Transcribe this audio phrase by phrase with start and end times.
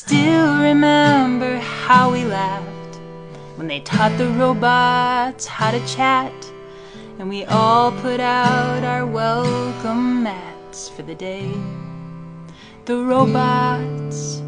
[0.00, 2.96] still remember how we laughed
[3.56, 6.32] when they taught the robots how to chat,
[7.18, 11.52] and we all put out our welcome mats for the day.
[12.86, 14.40] The robots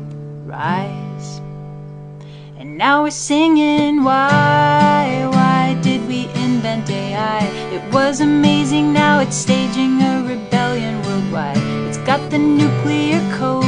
[0.46, 1.42] rise,
[2.56, 4.04] and now we're singing.
[4.04, 7.44] Why, why did we invent AI?
[7.76, 11.58] It was amazing, now it's staging a rebellion worldwide.
[11.86, 13.61] It's got the nuclear gonna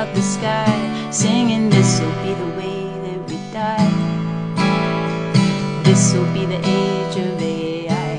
[0.00, 1.10] out the sky.
[1.10, 3.92] Singing, this'll be the way that we die.
[5.84, 8.12] This'll be the age of AI.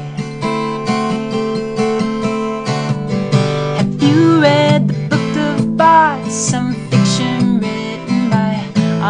[3.78, 6.36] Have you read the book of bots?
[6.36, 8.54] Some fiction written by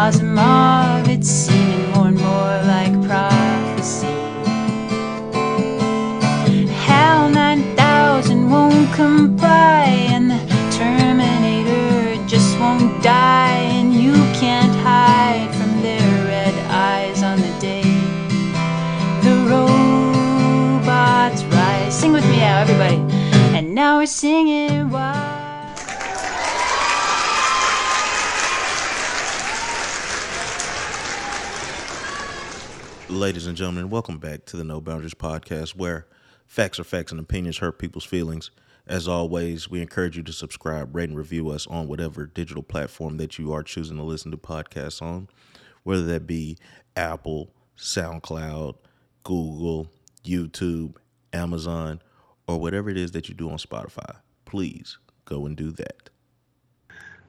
[0.00, 0.81] Asimov.
[24.02, 24.90] We're singing.
[33.08, 36.08] Ladies and gentlemen, welcome back to the No Boundaries podcast where
[36.48, 38.50] facts are facts and opinions hurt people's feelings.
[38.88, 43.18] As always, we encourage you to subscribe, rate, and review us on whatever digital platform
[43.18, 45.28] that you are choosing to listen to podcasts on,
[45.84, 46.58] whether that be
[46.96, 48.74] Apple, SoundCloud,
[49.22, 49.92] Google,
[50.24, 50.96] YouTube,
[51.32, 52.02] Amazon,
[52.46, 54.16] or whatever it is that you do on Spotify.
[54.44, 56.10] Please go and do that.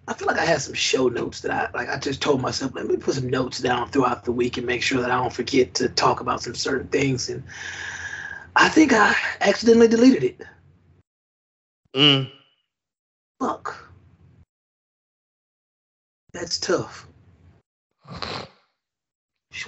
[0.07, 1.87] I feel like I had some show notes that I like.
[1.87, 4.81] I just told myself, let me put some notes down throughout the week and make
[4.81, 7.29] sure that I don't forget to talk about some certain things.
[7.29, 7.41] And
[8.55, 10.41] I think I accidentally deleted it.
[11.95, 12.29] Mm.
[13.39, 13.89] Fuck.
[16.33, 17.07] That's tough.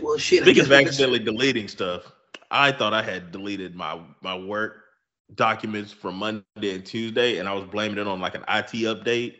[0.02, 0.42] Well, shit.
[0.42, 2.12] Speaking of accidentally deleting stuff,
[2.52, 4.85] I thought I had deleted my my work
[5.34, 6.44] documents from Monday
[6.76, 9.38] and Tuesday, and I was blaming it on like an IT update.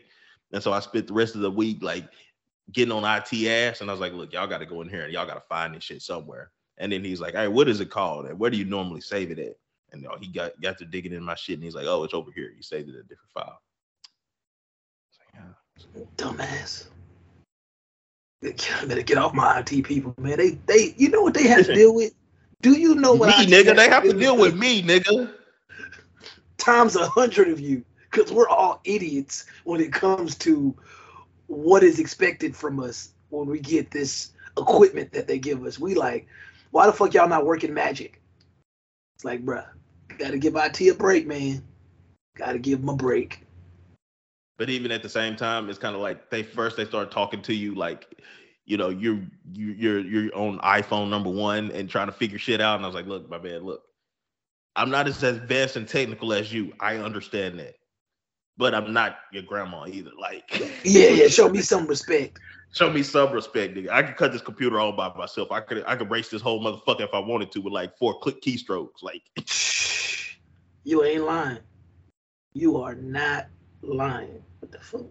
[0.52, 2.08] And so I spent the rest of the week like
[2.72, 5.04] getting on IT ass, and I was like, "Look, y'all got to go in here
[5.04, 7.80] and y'all got to find this shit somewhere." And then he's like, "Hey, what is
[7.80, 8.26] it called?
[8.26, 9.56] And where do you normally save it at?"
[9.92, 12.04] And you know, he got got to digging in my shit, and he's like, "Oh,
[12.04, 12.52] it's over here.
[12.54, 13.60] You saved it in a different file."
[15.34, 15.44] I like,
[15.94, 16.86] "Yeah." dumbass.
[18.86, 20.38] Better get off my IT people, man.
[20.38, 22.12] They, they, you know what they have to deal with.
[22.62, 23.38] Do you know what?
[23.38, 25.32] me, nigga, they have to deal with me, nigga.
[26.58, 30.74] Times a hundred of you because we're all idiots when it comes to
[31.46, 35.78] what is expected from us when we get this equipment that they give us.
[35.78, 36.26] We like,
[36.70, 38.20] why the fuck y'all not working magic?
[39.14, 39.66] It's like, bruh,
[40.18, 41.62] gotta give IT a break, man.
[42.36, 43.42] Gotta give them a break.
[44.58, 47.42] But even at the same time, it's kind of like they first they start talking
[47.42, 48.22] to you like,
[48.64, 49.20] you know, you're
[49.52, 52.76] you you're you're on iPhone number one and trying to figure shit out.
[52.76, 53.84] And I was like, look, my man, look,
[54.76, 56.72] I'm not as advanced and technical as you.
[56.80, 57.76] I understand that,
[58.58, 60.10] but I'm not your grandma either.
[60.20, 60.44] Like,
[60.84, 61.28] Yeah, yeah.
[61.28, 62.38] Show me some respect.
[62.72, 63.90] show me some respect, nigga.
[63.90, 65.50] I could cut this computer all by myself.
[65.50, 68.18] I could I could race this whole motherfucker if I wanted to with like four
[68.20, 69.02] click keystrokes.
[69.02, 69.22] Like,
[70.84, 71.58] You ain't lying.
[72.52, 73.46] You are not
[73.82, 74.42] lying.
[74.60, 75.06] What the fuck?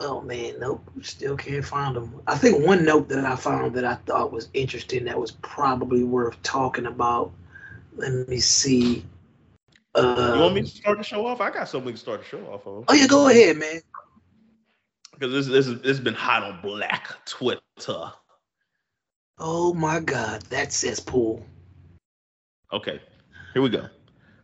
[0.00, 0.82] Oh man, nope.
[1.02, 2.20] Still can't find them.
[2.26, 6.04] I think one note that I found that I thought was interesting that was probably
[6.04, 7.32] worth talking about.
[7.96, 9.04] Let me see.
[9.94, 11.40] Uh, you want me to start the show off?
[11.40, 12.84] I got something to start the show off of.
[12.88, 13.80] Oh yeah, go ahead, man.
[15.12, 17.60] because this this is this has been hot on Black Twitter.
[19.38, 21.44] Oh my God, that says pool.
[22.72, 23.00] Okay,
[23.52, 23.86] here we go.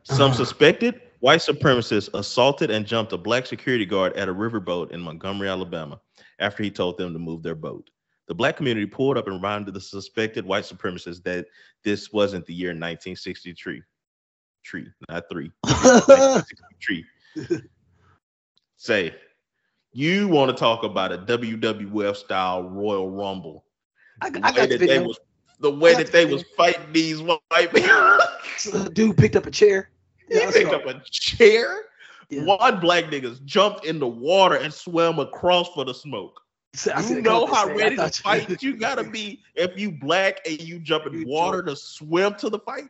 [0.02, 0.34] Some Uh-huh.
[0.44, 5.48] suspected white supremacists assaulted and jumped a black security guard at a riverboat in Montgomery,
[5.48, 6.00] Alabama,
[6.38, 7.88] after he told them to move their boat.
[8.28, 11.46] The black community pulled up and reminded the suspected white supremacists that
[11.82, 13.82] this wasn't the year 1963.
[14.62, 15.50] Tree, not three.
[15.64, 17.06] 1963.
[18.76, 19.14] Say,
[19.92, 23.64] you want to talk about a WWF style Royal Rumble?
[24.20, 25.18] I, The I got the that they was
[25.60, 27.40] the way that they was fighting these white
[27.72, 28.88] people.
[28.92, 29.90] Dude picked up a chair.
[30.28, 31.84] Yeah, I picked up a chair.
[32.28, 32.44] Yeah.
[32.44, 36.40] One black niggas jumped in the water and swam across for the smoke.
[36.74, 36.96] It.
[36.96, 40.60] You seen a know how ready to fight you gotta be if you black and
[40.60, 42.88] you jump in water to swim to the fight.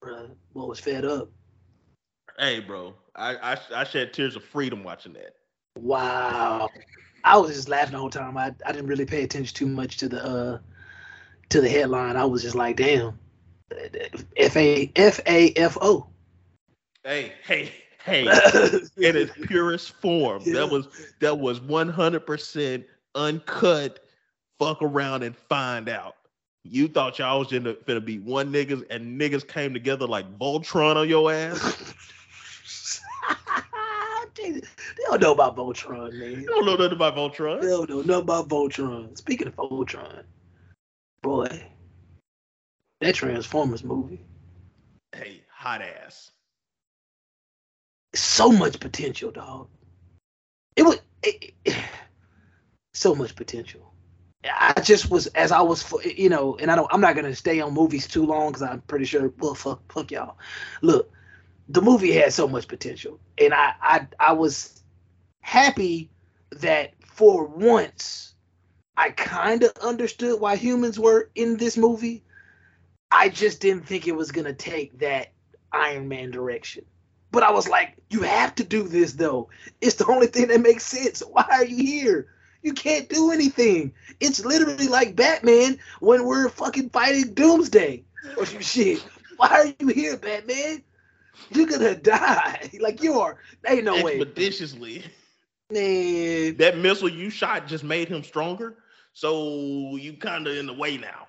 [0.00, 1.30] Bro, boy was fed up.
[2.38, 5.34] Hey, bro, I, I I shed tears of freedom watching that.
[5.78, 6.70] Wow.
[7.24, 8.36] I was just laughing the whole time.
[8.36, 10.58] I, I didn't really pay attention too much to the uh
[11.50, 12.16] to the headline.
[12.16, 13.18] I was just like, damn.
[14.36, 16.06] F A F A F O.
[17.02, 17.72] Hey, hey,
[18.04, 18.26] Hey,
[18.98, 20.42] in its purest form.
[20.44, 20.54] Yeah.
[20.60, 20.88] That was
[21.20, 22.84] that was 100%
[23.14, 24.00] uncut.
[24.58, 26.16] Fuck around and find out.
[26.64, 30.96] You thought y'all was gonna, gonna be one niggas and niggas came together like Voltron
[30.96, 31.94] on your ass.
[34.34, 34.60] they, they
[35.06, 36.40] don't know about Voltron, man.
[36.40, 37.62] They don't know nothing about Voltron.
[37.62, 39.16] They don't know nothing about Voltron.
[39.16, 40.24] Speaking of Voltron,
[41.22, 41.64] boy,
[43.00, 44.20] that Transformers movie,
[45.14, 46.32] Hey, hot ass.
[48.14, 49.68] So much potential, dog.
[50.76, 51.74] It was it, it-
[52.94, 53.92] so much potential.
[54.44, 56.92] I just was as I was, you know, and I don't.
[56.92, 59.32] I'm not gonna stay on movies too long because I'm pretty sure.
[59.38, 60.36] Well, fuck, fuck y'all.
[60.82, 61.10] Look,
[61.68, 64.82] the movie had so much potential, and I, I, I was
[65.40, 66.10] happy
[66.50, 68.34] that for once
[68.96, 72.22] I kind of understood why humans were in this movie.
[73.10, 75.32] I just didn't think it was gonna take that
[75.72, 76.84] Iron Man direction.
[77.34, 79.48] But I was like, you have to do this though.
[79.80, 81.20] It's the only thing that makes sense.
[81.32, 82.28] Why are you here?
[82.62, 83.92] You can't do anything.
[84.20, 88.04] It's literally like Batman when we're fucking fighting Doomsday
[88.36, 89.04] or oh, some shit.
[89.36, 90.84] Why are you here, Batman?
[91.50, 92.70] You're gonna die.
[92.80, 93.38] Like you are.
[93.66, 94.20] Ain't no way.
[94.20, 95.04] Expeditiously.
[95.70, 96.56] Man.
[96.58, 98.76] That missile you shot just made him stronger.
[99.12, 101.26] So you kind of in the way now.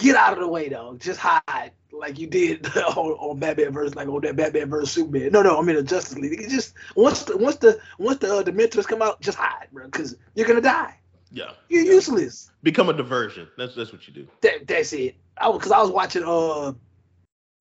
[0.00, 0.12] Yeah.
[0.12, 0.96] Get out of the way, though.
[0.98, 5.32] Just hide, like you did on, on Batman versus, like on that Batman versus Superman.
[5.32, 6.48] No, no, I mean the Justice League.
[6.48, 10.16] Just once the once the once the uh, Dementors come out, just hide, bro, because
[10.34, 10.96] you're gonna die.
[11.30, 11.52] Yeah.
[11.68, 12.50] You're useless.
[12.62, 13.48] Become a diversion.
[13.56, 14.28] That's that's what you do.
[14.42, 15.16] That that's it.
[15.38, 16.72] I because I was watching uh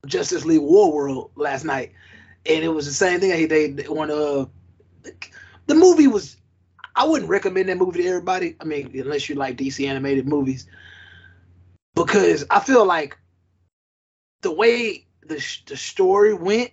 [0.06, 1.92] Justice League Warworld last night,
[2.46, 3.48] and it was the same thing.
[3.48, 4.46] They they when uh
[5.68, 6.38] the movie was.
[6.98, 8.56] I wouldn't recommend that movie to everybody.
[8.62, 10.66] I mean, unless you like DC animated movies,
[11.96, 13.18] because I feel like
[14.42, 16.72] the way the the story went,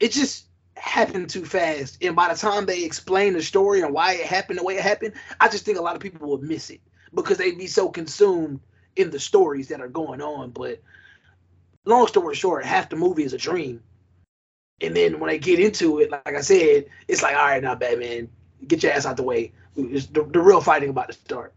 [0.00, 0.46] it just
[0.76, 1.98] happened too fast.
[2.02, 4.82] And by the time they explain the story and why it happened the way it
[4.82, 6.80] happened, I just think a lot of people would miss it
[7.14, 8.60] because they'd be so consumed
[8.96, 10.50] in the stories that are going on.
[10.50, 10.82] But
[11.84, 13.82] long story short, half the movie is a dream.
[14.80, 17.76] And then when they get into it, like I said, it's like, all right, now
[17.76, 18.28] Batman,
[18.66, 19.52] get your ass out the way.
[19.76, 21.54] The, the real fighting about to start.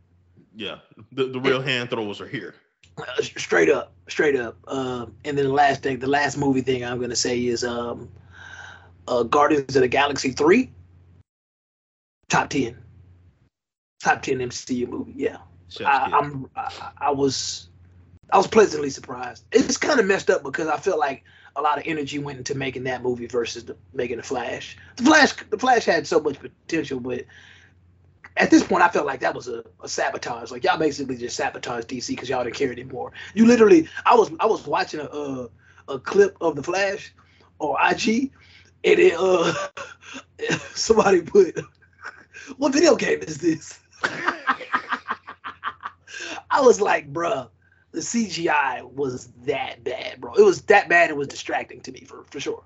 [0.55, 0.77] Yeah.
[1.11, 2.53] The, the real hand throwers are here.
[2.97, 4.57] Uh, straight up, straight up.
[4.67, 8.09] Um, and then the last thing, the last movie thing I'm gonna say is um,
[9.07, 10.71] uh, Guardians of the Galaxy three.
[12.29, 12.77] Top ten.
[14.01, 15.13] Top ten MCU movie.
[15.15, 15.37] Yeah,
[15.85, 16.49] I, I'm.
[16.55, 17.69] I, I was.
[18.31, 19.45] I was pleasantly surprised.
[19.51, 21.23] It's kind of messed up because I feel like
[21.55, 24.77] a lot of energy went into making that movie versus the, making the Flash.
[24.97, 27.25] The Flash, the Flash had so much potential, but
[28.37, 30.51] at this point, I felt like that was a, a sabotage.
[30.51, 33.11] Like y'all basically just sabotaged DC because y'all didn't care anymore.
[33.33, 35.49] You literally, I was I was watching a a,
[35.87, 37.13] a clip of the Flash
[37.59, 38.31] on IG,
[38.83, 39.53] and it uh
[40.73, 41.59] somebody put,
[42.57, 43.79] what video game is this?
[46.51, 47.49] I was like, bruh,
[47.91, 50.33] the CGI was that bad, bro.
[50.33, 51.09] It was that bad.
[51.09, 52.63] It was distracting to me for for sure.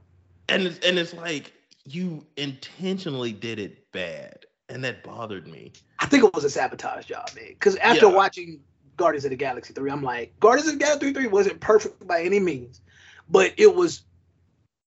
[0.47, 1.53] and and it's like
[1.85, 5.71] you intentionally did it bad, and that bothered me.
[5.99, 7.47] I think it was a sabotage job, man.
[7.49, 8.15] Because after Yeah.
[8.15, 8.63] watching
[8.97, 12.21] Guardians of the Galaxy 3, I'm like, Guardians of the Galaxy 3 wasn't perfect by
[12.21, 12.81] any means,
[13.29, 14.03] but it was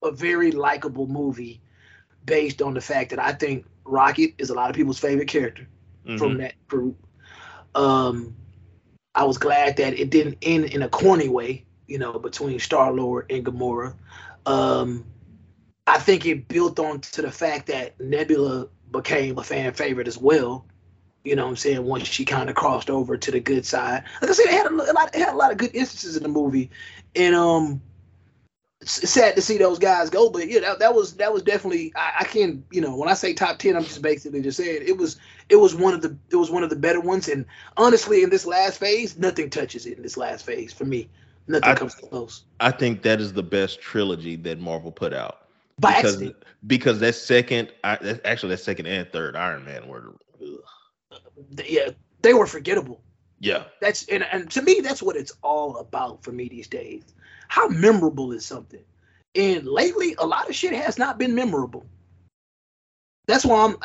[0.03, 1.61] a very likable movie
[2.25, 5.67] based on the fact that I think Rocket is a lot of people's favorite character
[6.19, 6.39] from Mhm.
[6.39, 6.97] that group.
[7.75, 8.37] Um,
[9.15, 12.93] I was glad that it didn't end in a corny way, you know, between Star
[12.93, 13.95] Lord and Gamora.
[14.47, 15.05] Um,
[15.87, 20.19] I think it built on to the fact that Nebula became a fan favorite as
[20.19, 20.67] well.
[21.25, 21.85] You know what I'm saying?
[21.85, 24.05] Once she kind of crossed over to the good side.
[24.21, 26.23] Like I said, it had a, lot, it had a lot of good instances in
[26.23, 26.71] the movie.
[27.15, 27.83] And um
[28.83, 31.43] it's it's sad to see those guys go, but yeah, that, that was that was
[31.43, 34.57] definitely I, I can you know when I say top ten, I'm just basically just
[34.57, 35.19] saying it was
[35.49, 37.29] it was one of the it was one of the better ones.
[37.29, 37.47] And
[37.77, 41.09] honestly, in this last phase, nothing touches it in this last phase for me.
[41.47, 42.43] Nothing I- comes close.
[42.59, 45.42] I think that is the best trilogy that Marvel put out.
[45.79, 46.37] By because accident.
[46.67, 51.21] because that second, actually that second and third Iron Man were, ugh.
[51.67, 51.91] yeah,
[52.23, 53.01] they were forgettable.
[53.41, 57.03] yeah, That's and, and to me, that's what it's all about for me these days.
[57.49, 58.83] How memorable is something?
[59.35, 61.87] And lately, a lot of shit has not been memorable.
[63.27, 63.77] That's why I'm,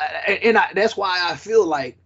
[0.42, 1.96] and I, that's why I feel like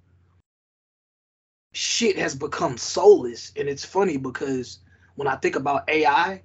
[1.72, 3.52] shit has become soulless.
[3.56, 4.78] And it's funny because
[5.16, 6.42] when I think about AI,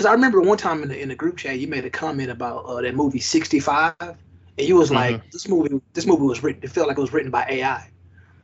[0.00, 2.30] because I remember one time in the in the group chat, you made a comment
[2.30, 4.16] about uh, that movie 65, and
[4.58, 6.62] you was like, this movie, this movie was written.
[6.64, 7.90] It felt like it was written by AI.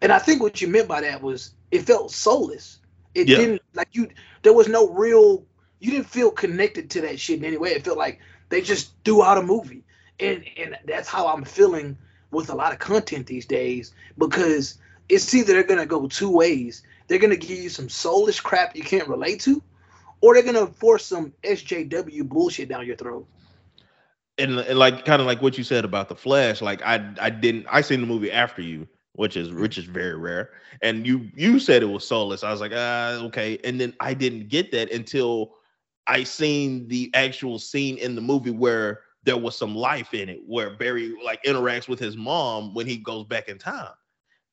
[0.02, 2.80] And I think what you meant by that was it felt soulless.
[3.14, 3.38] It Yeah.
[3.38, 4.10] didn't like you.
[4.42, 5.46] There was no real.
[5.80, 7.70] You didn't feel connected to that shit in any way.
[7.70, 8.20] It felt like
[8.50, 9.84] They just threw out a movie,
[10.20, 11.98] and and that's how I'm feeling
[12.32, 16.82] with a lot of content these days because it's either they're gonna go two ways.
[17.08, 19.62] They're gonna give you some soulless crap you can't relate to,
[20.20, 23.26] or they're gonna force some SJW bullshit down your throat.
[24.38, 27.30] And, and like kind of like what you said about the Flash, like I I
[27.30, 30.50] didn't I seen the movie after you, which is which is very rare.
[30.82, 32.44] And you you said it was soulless.
[32.44, 33.58] I was like, ah, okay.
[33.64, 35.54] And then I didn't get that until
[36.06, 40.40] I seen the actual scene in the movie where there was some life in it,
[40.46, 43.92] where Barry like interacts with his mom when he goes back in time.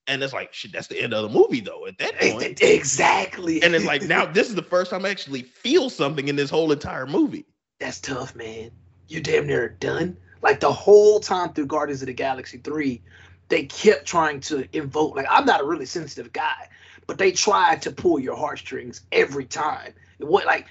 [0.08, 1.86] And it's like, shit, that's the end of the movie though.
[1.88, 3.64] At that point, exactly.
[3.64, 6.50] And it's like now this is the first time I actually feel something in this
[6.50, 7.46] whole entire movie.
[7.80, 8.72] That's tough, man.
[9.08, 10.18] You damn near done.
[10.42, 13.02] Like the whole time through Guardians of the Galaxy 3,
[13.48, 16.70] they kept trying to invoke like I'm not a really sensitive guy,
[17.08, 19.94] but they tried to pull your heartstrings every time.
[20.20, 20.68] What like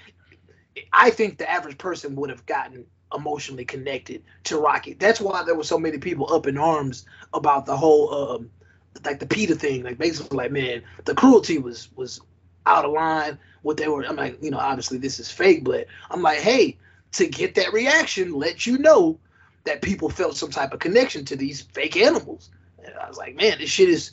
[0.91, 2.85] I think the average person would have gotten
[3.15, 4.99] emotionally connected to Rocket.
[4.99, 8.49] That's why there were so many people up in arms about the whole um
[9.05, 9.83] like the Peter thing.
[9.83, 12.21] Like basically like man, the cruelty was was
[12.65, 13.37] out of line.
[13.61, 16.77] What they were I'm like, you know, obviously this is fake, but I'm like, hey,
[17.13, 19.19] to get that reaction, let you know
[19.65, 22.49] that people felt some type of connection to these fake animals.
[22.83, 24.11] And I was like, man, this shit is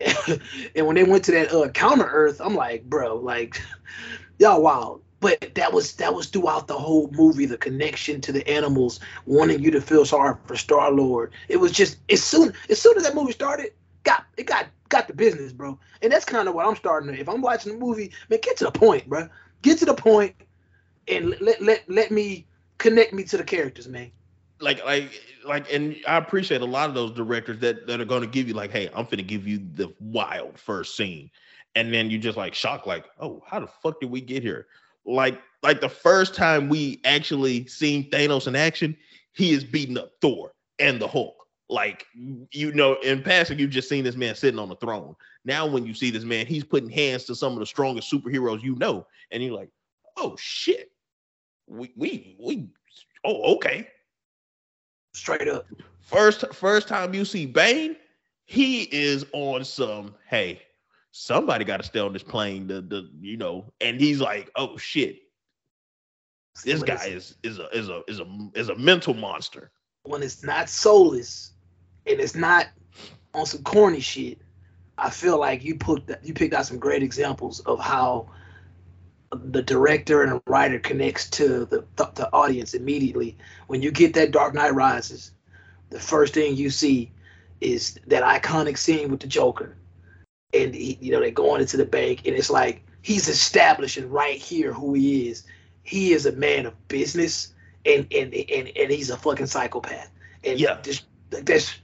[0.76, 3.60] and when they went to that uh, counter earth, I'm like, bro, like
[4.38, 8.46] y'all wild but that was that was throughout the whole movie the connection to the
[8.48, 12.80] animals wanting you to feel sorry for star lord it was just as soon as
[12.80, 13.72] soon as that movie started
[14.08, 15.78] got it got got the business bro.
[16.02, 18.56] And that's kind of what i'm starting to if i'm watching the movie man get
[18.58, 19.28] to the point bro.
[19.62, 20.34] Get to the point
[21.08, 22.46] and let let let me
[22.78, 24.10] connect me to the characters man.
[24.60, 25.12] Like like
[25.44, 28.48] like and I appreciate a lot of those directors that that are going to give
[28.48, 31.30] you like hey I'm gonna give you the wild first scene.
[31.74, 34.68] And then you just like shocked like oh how the fuck did we get here?
[35.04, 38.96] Like like the first time we actually seen Thanos in action,
[39.32, 41.37] he is beating up Thor and the Hulk.
[41.68, 45.14] Like you know, in passing, you've just seen this man sitting on the throne.
[45.44, 48.62] Now, when you see this man, he's putting hands to some of the strongest superheroes
[48.62, 49.70] you know, and you're like,
[50.16, 50.90] oh shit,
[51.66, 52.68] we we we
[53.24, 53.88] oh okay,
[55.12, 55.66] straight up.
[56.00, 57.96] First first time you see Bane,
[58.46, 60.62] he is on some hey
[61.18, 62.66] somebody got to stay on this plane.
[62.66, 65.20] The the you know, and he's like, oh shit,
[66.64, 69.70] this guy is is a is a is a is a mental monster.
[70.04, 71.52] When it's not soulless,
[72.08, 72.66] and it's not
[73.34, 74.38] on some corny shit,
[74.96, 78.30] I feel like you put you picked out some great examples of how
[79.30, 83.36] the director and the writer connects to the, the, the audience immediately.
[83.66, 85.32] When you get that Dark Knight Rises,
[85.90, 87.12] the first thing you see
[87.60, 89.76] is that iconic scene with the Joker
[90.54, 94.38] and he, you know they're going into the bank, and it's like he's establishing right
[94.38, 95.44] here who he is.
[95.82, 97.52] He is a man of business,
[97.84, 100.10] and and and, and he's a fucking psychopath.
[100.44, 101.78] And yeah, just that's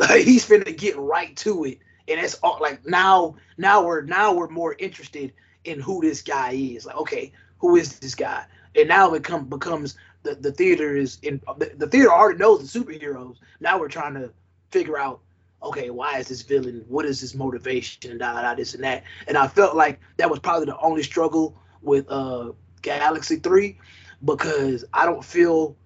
[0.00, 1.78] like he's finna get right to it,
[2.08, 5.32] and it's all like now now we're now we're more interested
[5.64, 6.86] in who this guy is.
[6.86, 8.44] Like okay, who is this guy?
[8.76, 12.70] And now it come becomes the, the theater is in the, the theater already knows
[12.72, 13.36] the superheroes.
[13.60, 14.32] Now we're trying to
[14.70, 15.20] figure out
[15.62, 16.84] okay, why is this villain?
[16.88, 18.18] What is his motivation?
[18.18, 19.04] Da, da, this and that.
[19.28, 22.52] And I felt like that was probably the only struggle with uh
[22.82, 23.78] Galaxy 3
[24.24, 25.76] because I don't feel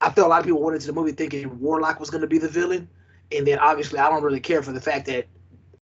[0.00, 2.38] I feel a lot of people went into the movie thinking Warlock was gonna be
[2.38, 2.88] the villain.
[3.32, 5.26] And then obviously I don't really care for the fact that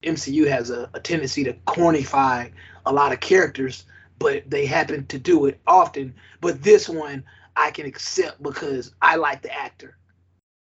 [0.04, 2.51] MCU has a, a tendency to cornify
[2.86, 3.86] a lot of characters,
[4.20, 6.13] but they happen to do it often.
[6.42, 7.24] But this one
[7.56, 9.98] I can accept because I like the actor.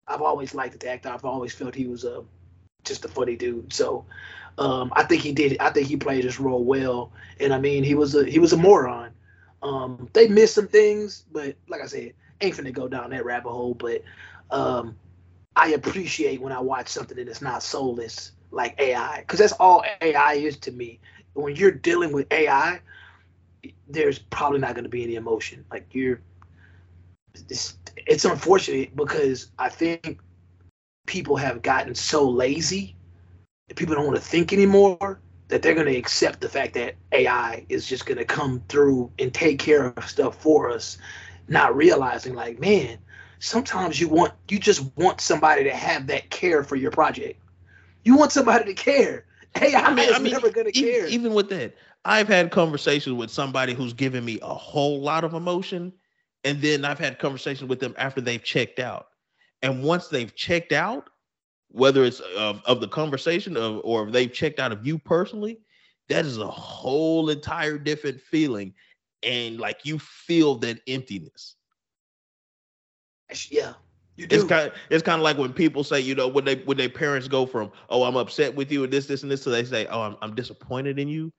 [0.08, 1.10] I've always liked the actor.
[1.10, 2.24] I've always felt he was a
[2.84, 3.72] just a funny dude.
[3.72, 4.06] So
[4.58, 5.58] um, I think he did.
[5.60, 7.12] I think he played his role well.
[7.40, 9.12] And I mean, he was a he was a moron.
[9.64, 13.52] Um, they missed some things, but like I said, ain't finna go down that rabbit
[13.52, 13.74] hole.
[13.74, 14.04] But
[14.50, 14.98] um,
[15.56, 19.84] I appreciate when I watch something that is not soulless like AI, because that's all
[20.02, 21.00] AI is to me.
[21.34, 22.82] When you're dealing with AI,
[23.88, 25.66] there's probably not going to be any emotion.
[25.72, 26.22] Like you're,
[27.50, 30.20] it's, it's unfortunate because I think
[31.06, 32.96] people have gotten so lazy
[33.68, 36.96] that people don't want to think anymore that they're going to accept the fact that
[37.12, 40.98] AI is just going to come through and take care of stuff for us,
[41.50, 42.98] not realizing like, man,
[43.42, 47.40] sometimes you want you just want somebody to have that care for your project.
[48.06, 49.26] You want somebody to care.
[49.56, 51.08] Hey, I mean, is I mean, never going to care.
[51.08, 55.34] Even with that, I've had conversations with somebody who's given me a whole lot of
[55.34, 55.92] emotion,
[56.46, 59.08] and then I've had conversations with them after they've checked out.
[59.62, 61.10] And once they've checked out,
[61.70, 65.60] whether it's of, of the conversation of, or if they've checked out of you personally,
[66.10, 68.74] that is a whole entire different feeling.
[69.24, 71.56] And like you feel that emptiness.
[73.50, 73.74] Yeah,
[74.16, 74.36] you do.
[74.36, 76.78] It's kind of, it's kind of like when people say, you know, when they when
[76.78, 79.50] their parents go from, oh, I'm upset with you and this, this, and this, so
[79.50, 81.32] they say, oh, I'm, I'm disappointed in you,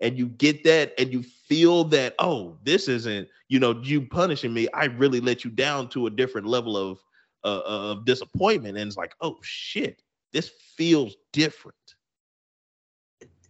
[0.00, 4.52] and you get that, and you feel that, oh, this isn't, you know, you punishing
[4.54, 4.68] me.
[4.74, 6.98] I really let you down to a different level of
[7.44, 10.02] uh, of disappointment, and it's like, oh shit,
[10.32, 11.76] this feels different.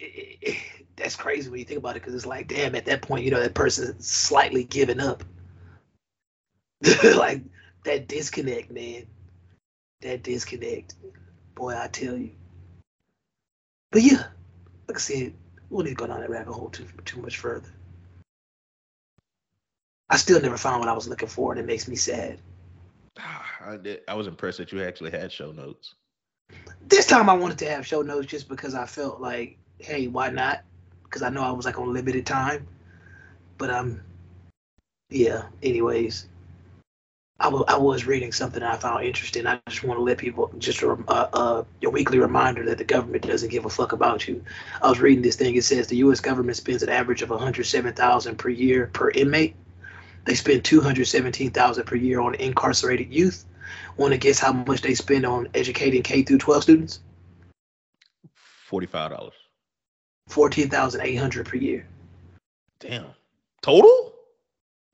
[0.01, 0.57] it- it-
[0.97, 3.31] that's crazy when you think about it because it's like, damn, at that point, you
[3.31, 5.25] know, that person's slightly giving up.
[7.17, 7.43] like
[7.85, 9.07] that disconnect, man.
[10.03, 10.95] That disconnect.
[11.55, 12.31] Boy, I tell you.
[13.91, 14.25] But yeah,
[14.89, 15.35] like I said,
[15.69, 17.69] we need to go down that rabbit hole too too much further.
[20.09, 22.41] I still never found what I was looking for, and it makes me sad.
[23.17, 25.95] I, did, I was impressed that you actually had show notes.
[26.87, 30.31] This time I wanted to have show notes just because I felt like, hey, why
[30.31, 30.65] not?
[31.05, 32.67] Because I know I was like on limited time.
[33.59, 34.01] But um,
[35.11, 35.45] yeah.
[35.63, 36.27] Anyways,
[37.41, 39.47] I was reading something I found interesting.
[39.47, 42.85] I just want to let people just a rem- uh, uh, weekly reminder that the
[42.85, 44.45] government doesn't give a fuck about you.
[44.83, 45.55] I was reading this thing.
[45.55, 46.21] It says the U.S.
[46.21, 49.57] government spends an average of 107,000 per year per inmate.
[50.27, 53.47] They spend 217,000 per year on incarcerated youth.
[53.97, 57.01] Want to guess how much they spend on educating K through 12 students?
[58.35, 59.35] Forty five dollars.
[60.29, 61.87] 14,800 per year.
[62.79, 63.07] Damn.
[63.63, 64.13] Total?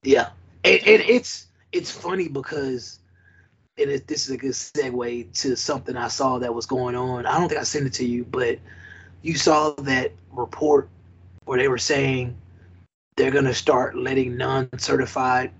[0.02, 0.30] Yeah,
[0.64, 2.98] and, and it's it's funny because,
[3.78, 7.26] and it, this is a good segue to something I saw that was going on.
[7.26, 8.58] I don't think I sent it to you, but
[9.22, 10.88] you saw that report
[11.44, 12.36] where they were saying
[13.16, 15.52] they're gonna start letting non-certified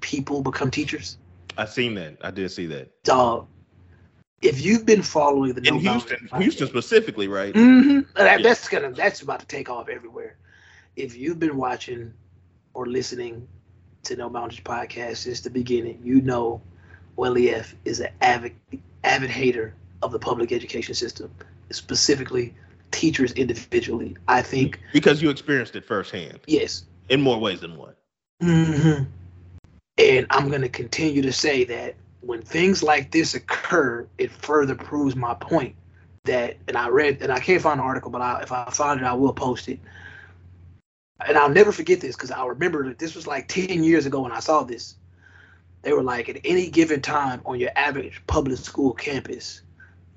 [0.00, 1.18] people become teachers.
[1.56, 2.16] I seen that.
[2.22, 2.90] I did see that.
[3.04, 3.46] Dog,
[4.40, 7.54] if you've been following the In No Houston, Houston specifically, right?
[7.54, 8.00] Mm-hmm.
[8.16, 8.48] That, Yeah.
[8.48, 10.36] That's gonna that's about to take off everywhere.
[10.96, 12.12] If you've been watching
[12.74, 13.46] or listening
[14.04, 16.60] to No Boundaries podcast since the beginning, you know
[17.16, 18.54] Welly F is an avid
[19.04, 21.30] avid hater of the public education system,
[21.70, 22.54] specifically
[22.90, 24.16] teachers individually.
[24.28, 26.84] I think Because you experienced it firsthand yes.
[27.08, 27.94] in more ways than one.
[28.40, 29.04] hmm
[29.98, 35.16] And I'm gonna continue to say that when things like this occur, it further proves
[35.16, 35.74] my point
[36.24, 39.00] that, and I read, and I can't find an article, but I, if I find
[39.00, 39.80] it, I will post it.
[41.26, 44.22] And I'll never forget this because I remember that this was like 10 years ago
[44.22, 44.96] when I saw this.
[45.82, 49.62] They were like, at any given time on your average public school campus,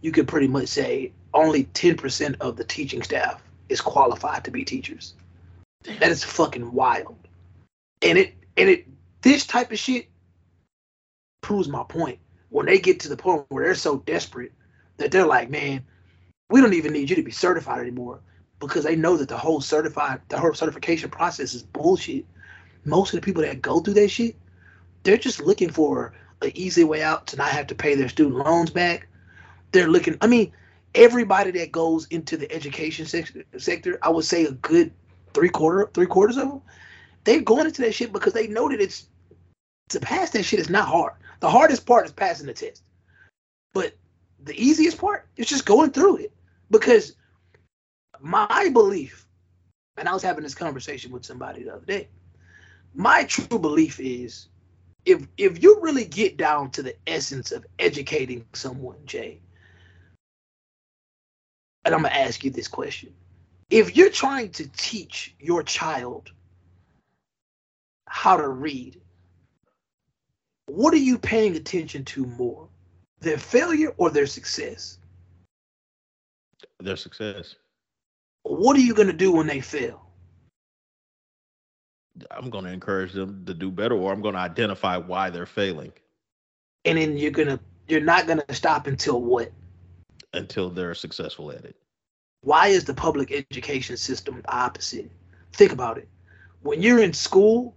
[0.02, 4.63] you could pretty much say only 10% of the teaching staff is qualified to be
[4.63, 5.15] teachers.
[5.84, 7.18] That is fucking wild.
[8.02, 8.86] And it, and it,
[9.22, 10.08] this type of shit
[11.41, 12.20] proves my point.
[12.50, 14.54] When they get to the point where they're so desperate
[14.98, 15.84] that they're like, man,
[16.50, 18.20] we don't even need you to be certified anymore
[18.67, 22.25] because they know that the whole certified, the whole certification process is bullshit.
[22.84, 24.36] Most of the people that go through that shit,
[25.04, 28.36] they're just looking for an easy way out to not have to pay their student
[28.36, 29.08] loans back.
[29.71, 30.51] They're looking, I mean,
[30.93, 34.91] everybody that goes into the education sector, sector I would say a good
[35.34, 36.62] three quarter, three quarters of them,
[37.23, 39.08] they're going into that shit because they know that it's
[39.89, 41.13] to pass that shit is not hard.
[41.39, 42.84] The hardest part is passing the test.
[43.73, 43.93] But
[44.43, 46.34] the easiest part is just going through it.
[46.71, 47.15] Because
[48.21, 49.28] my belief,
[49.97, 52.10] and I was having this conversation with somebody the other day,
[52.93, 54.47] my true belief is
[55.06, 59.39] if if you really get down to the essence of educating someone, Jay,
[61.84, 63.13] and I'm gonna ask you this question.
[63.69, 66.32] If you're trying to teach your child
[68.08, 69.01] how to read,
[70.67, 72.67] what are you paying attention to more?
[73.19, 74.99] Their failure or their success?
[76.80, 77.56] Their success.
[78.45, 80.05] What are you going to do when they fail?
[82.31, 85.47] I'm going to encourage them to do better, or I'm going to identify why they're
[85.47, 85.93] failing
[86.86, 89.51] And then you're going to you're not going to stop until what?
[90.36, 91.75] until they're successful at it.
[92.41, 95.12] Why is the public education system the opposite?
[95.53, 96.08] Think about it.
[96.62, 97.75] When you're in school,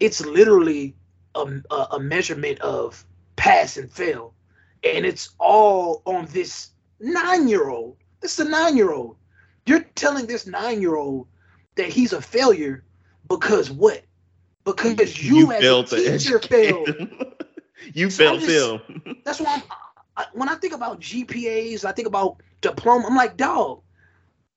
[0.00, 0.94] it's literally
[1.34, 3.04] a, a, a measurement of
[3.36, 4.34] pass and fail.
[4.84, 7.98] And it's all on this nine year old.
[8.20, 9.16] This is a nine year old.
[9.66, 11.28] You're telling this nine year old
[11.76, 12.84] that he's a failure
[13.28, 14.02] because what?
[14.64, 16.88] Because you, as a to teacher failed.
[17.94, 18.80] you failed just-.
[19.24, 19.62] That's why I'm,
[20.16, 23.06] I, when I think about GPAs, I think about diploma.
[23.06, 23.80] I'm like, dog,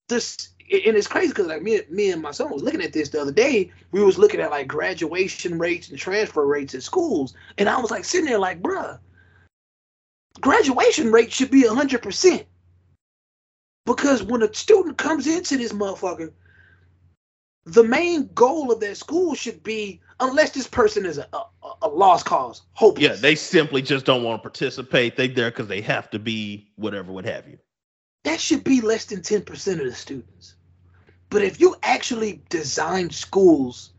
[0.08, 3.10] this, and it's crazy because like me, me and my son was looking at this
[3.10, 3.72] the other day.
[3.92, 7.92] We was looking at like graduation rates and transfer rates at schools, and I was
[7.92, 9.00] like sitting there like, bruh,
[10.42, 12.46] graduation rate should be hundred percent.
[13.86, 16.32] Because when a student comes into this motherfucker,
[17.66, 21.44] the main goal of that school should be, unless this person is a, a,
[21.84, 23.04] a lost cause, hopeless.
[23.04, 25.16] Yeah, they simply just don't want to participate.
[25.18, 27.58] They there because they have to be whatever, what have you.
[28.24, 30.56] that should be less than 10% of the students.
[31.30, 33.94] But if you actually design schools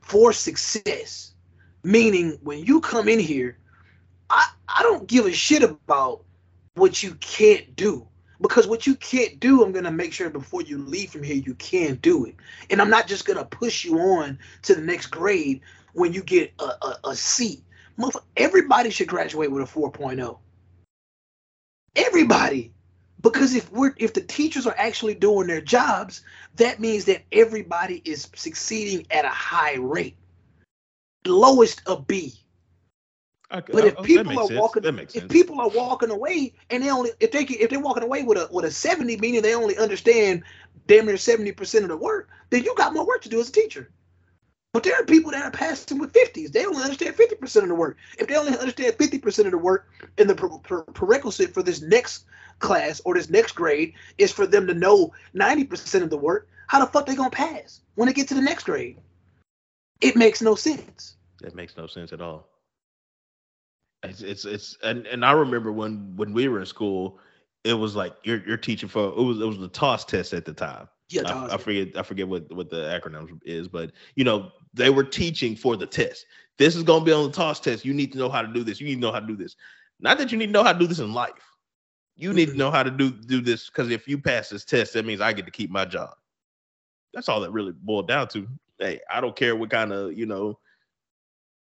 [0.00, 1.34] for success,
[1.84, 3.58] meaning when you come in here,
[4.30, 6.24] I, I don't give a shit about
[6.74, 8.08] what you can't do.
[8.42, 11.54] Because what you can't do, I'm gonna make sure before you leave from here you
[11.54, 12.34] can do it.
[12.70, 15.60] And I'm not just gonna push you on to the next grade
[15.94, 17.62] when you get a, a, a C.
[18.36, 20.38] Everybody should graduate with a 4.0.
[21.94, 22.72] Everybody
[23.22, 26.22] because if we're if the teachers are actually doing their jobs
[26.56, 30.16] that means that everybody is succeeding at a high rate
[31.24, 32.34] lowest a b
[33.52, 35.32] but if oh, people are walking if sense.
[35.32, 38.48] people are walking away and they only if they if they're walking away with a
[38.50, 40.42] with a 70 meaning they only understand
[40.86, 43.52] damn near 70% of the work then you got more work to do as a
[43.52, 43.90] teacher.
[44.72, 47.74] But there are people that are passing with 50s they only understand 50% of the
[47.74, 47.98] work.
[48.18, 51.82] If they only understand 50% of the work and the pre- pre- prerequisite for this
[51.82, 52.24] next
[52.58, 56.80] class or this next grade is for them to know 90% of the work how
[56.80, 58.98] the fuck they gonna pass when they get to the next grade?
[60.00, 61.16] It makes no sense.
[61.42, 62.48] That makes no sense at all.
[64.02, 67.18] It's it's it's and, and I remember when when we were in school,
[67.64, 70.44] it was like you're you're teaching for it was it was the TAAS test at
[70.44, 70.88] the time.
[71.08, 74.90] yeah I, I forget I forget what what the acronym is, but you know they
[74.90, 76.26] were teaching for the test.
[76.58, 77.84] This is gonna be on the TAAS test.
[77.84, 78.80] You need to know how to do this.
[78.80, 79.56] You need to know how to do this.
[80.00, 81.56] Not that you need to know how to do this in life.
[82.16, 82.56] You need to Mhm.
[82.56, 85.32] know how to do do this because if you pass this test, that means I
[85.32, 86.10] get to keep my job.
[87.14, 88.46] That's all that really boiled down to.
[88.78, 90.58] Hey, I don't care what kind of you know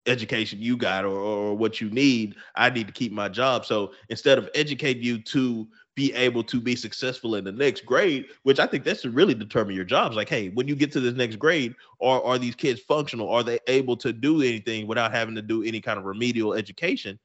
[0.08, 2.34] education you got or, or what you need.
[2.56, 3.64] I need to keep my job.
[3.66, 5.68] So instead of educating you to
[5.98, 9.34] be able to be successful in the next grade, which I think that's to really
[9.34, 10.14] determine your jobs.
[10.14, 13.28] Like, hey, when you get to this next grade, are are these kids functional?
[13.28, 17.18] Are they able to do anything without having to do any kind of remedial education?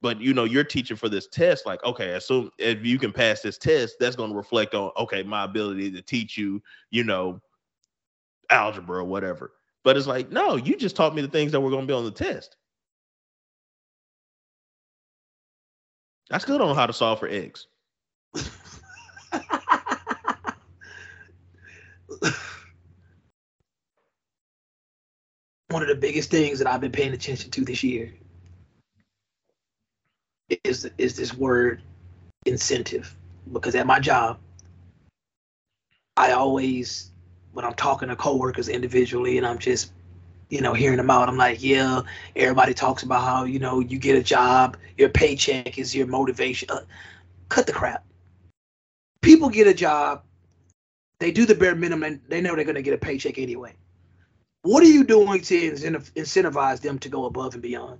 [0.00, 3.42] But you know, you're teaching for this test, like, okay, assume if you can pass
[3.42, 7.38] this test, that's going to reflect on okay, my ability to teach you, you know,
[8.48, 9.52] algebra or whatever.
[9.84, 11.96] But it's like, no, you just taught me the things that were going to be
[11.96, 12.56] on the test.
[16.30, 17.66] I still don't know how to solve for eggs.
[25.68, 28.12] one of the biggest things that I've been paying attention to this year
[30.64, 31.82] is is this word
[32.44, 33.14] incentive
[33.52, 34.38] because at my job
[36.16, 37.11] I always
[37.52, 39.92] when I'm talking to coworkers individually and I'm just
[40.48, 42.02] you know hearing them out I'm like yeah
[42.36, 46.70] everybody talks about how you know you get a job your paycheck is your motivation
[46.70, 46.80] uh,
[47.48, 48.04] cut the crap
[49.20, 50.22] people get a job
[51.18, 53.74] they do the bare minimum and they know they're going to get a paycheck anyway
[54.62, 57.98] what are you doing to incentivize them to go above and beyond?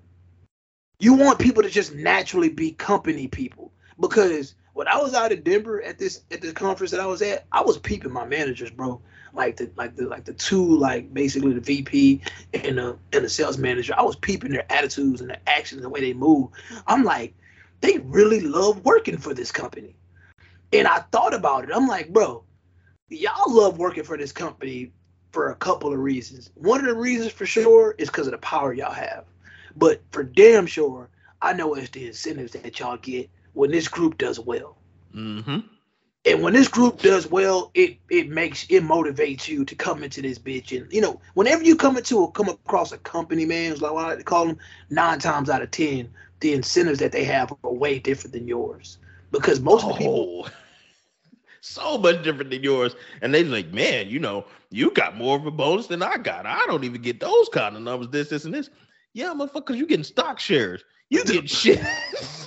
[1.00, 5.42] You want people to just naturally be company people because when I was out in
[5.42, 8.70] Denver at this at this conference that I was at, I was peeping my managers,
[8.70, 9.00] bro.
[9.34, 12.20] Like the like the like the two like basically the VP
[12.52, 13.94] and the and the sales manager.
[13.96, 16.50] I was peeping their attitudes and their actions, and the way they move.
[16.86, 17.34] I'm like,
[17.80, 19.96] they really love working for this company.
[20.72, 21.70] And I thought about it.
[21.74, 22.44] I'm like, bro,
[23.08, 24.92] y'all love working for this company
[25.32, 26.50] for a couple of reasons.
[26.54, 29.24] One of the reasons for sure is because of the power y'all have.
[29.76, 31.08] But for damn sure,
[31.40, 34.76] I know it's the incentives that y'all get when this group does well.
[35.14, 35.60] Mm-hmm.
[36.24, 40.22] And when this group does well, it it makes it motivates you to come into
[40.22, 40.76] this bitch.
[40.76, 43.90] And you know, whenever you come into a come across a company, man, it's like
[43.90, 44.58] I like to call them,
[44.88, 48.98] nine times out of ten, the incentives that they have are way different than yours.
[49.32, 50.50] Because most of the people Oh,
[51.60, 52.94] so much different than yours.
[53.20, 56.46] And they like, man, you know, you got more of a bonus than I got.
[56.46, 58.70] I don't even get those kind of numbers, this, this, and this.
[59.12, 60.84] Yeah, motherfuckers, you getting stock shares.
[61.10, 61.80] You get shit.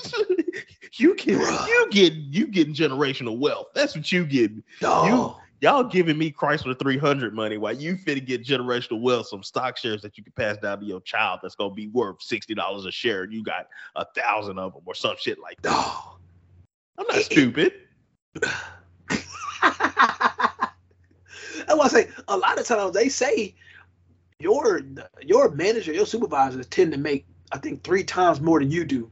[1.00, 1.68] you get Bruh.
[1.68, 3.68] you get you getting generational wealth.
[3.74, 4.52] That's what you get.
[4.80, 9.42] dog, Y'all giving me Chrysler 300 money while you fit to get generational wealth, some
[9.42, 12.86] stock shares that you can pass down to your child that's gonna be worth $60
[12.86, 13.24] a share.
[13.24, 15.72] And you got a thousand of them or some shit like that.
[16.98, 17.74] I'm not It- it- stupid.
[21.68, 23.56] That's why I say a lot of times they say
[24.40, 24.82] your
[25.22, 29.10] your manager, your supervisors tend to make I think three times more than you do.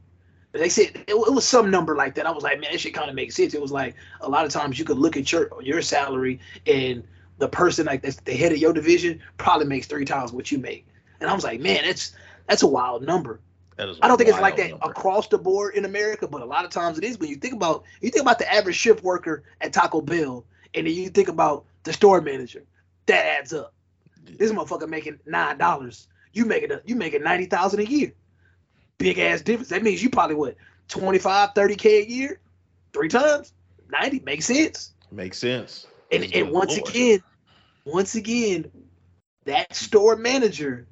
[0.54, 2.26] But They said it, it was some number like that.
[2.26, 3.54] I was like, man, that shit kind of makes sense.
[3.54, 7.02] It was like a lot of times you could look at your your salary and
[7.38, 10.58] the person like that's the head of your division probably makes three times what you
[10.58, 10.86] make.
[11.20, 12.14] And I was like, man, that's
[12.46, 13.40] that's a wild number.
[13.74, 14.88] That is I don't think it's like that number.
[14.88, 17.18] across the board in America, but a lot of times it is.
[17.18, 20.86] When you think about you think about the average shift worker at Taco Bell, and
[20.86, 22.62] then you think about the store manager,
[23.06, 23.74] that adds up.
[24.22, 26.06] This motherfucker making nine dollars.
[26.32, 28.12] You make it you make it ninety thousand a year.
[28.98, 29.68] Big ass difference.
[29.70, 30.56] That means you probably what
[30.88, 32.40] 25, 30 k a year,
[32.92, 33.52] three times
[33.90, 34.92] ninety makes sense.
[35.10, 35.86] Makes sense.
[36.10, 36.88] And and once Lord.
[36.88, 37.22] again,
[37.84, 38.70] once again,
[39.44, 40.86] that store manager,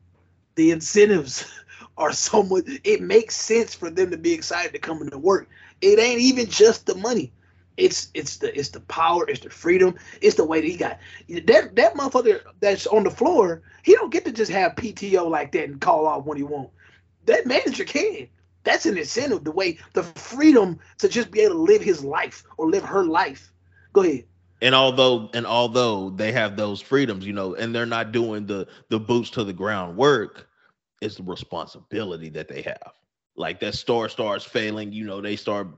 [0.55, 1.45] the incentives
[1.97, 2.65] are somewhat.
[2.85, 5.49] It makes sense for them to be excited to come into work.
[5.81, 7.33] It ain't even just the money.
[7.77, 10.99] It's it's the it's the power, it's the freedom, it's the way that he got
[11.47, 13.62] that that motherfucker that's on the floor.
[13.83, 16.71] He don't get to just have PTO like that and call off when he want.
[17.27, 18.29] That manager can.
[18.65, 19.45] That's an incentive.
[19.45, 23.05] The way the freedom to just be able to live his life or live her
[23.05, 23.53] life.
[23.93, 24.25] Go ahead.
[24.61, 28.69] And although and although they have those freedoms, you know, and they're not doing the
[28.91, 30.49] the boots to the ground work,
[31.01, 32.93] it's the responsibility that they have.
[33.35, 35.69] Like that store starts failing, you know, they start,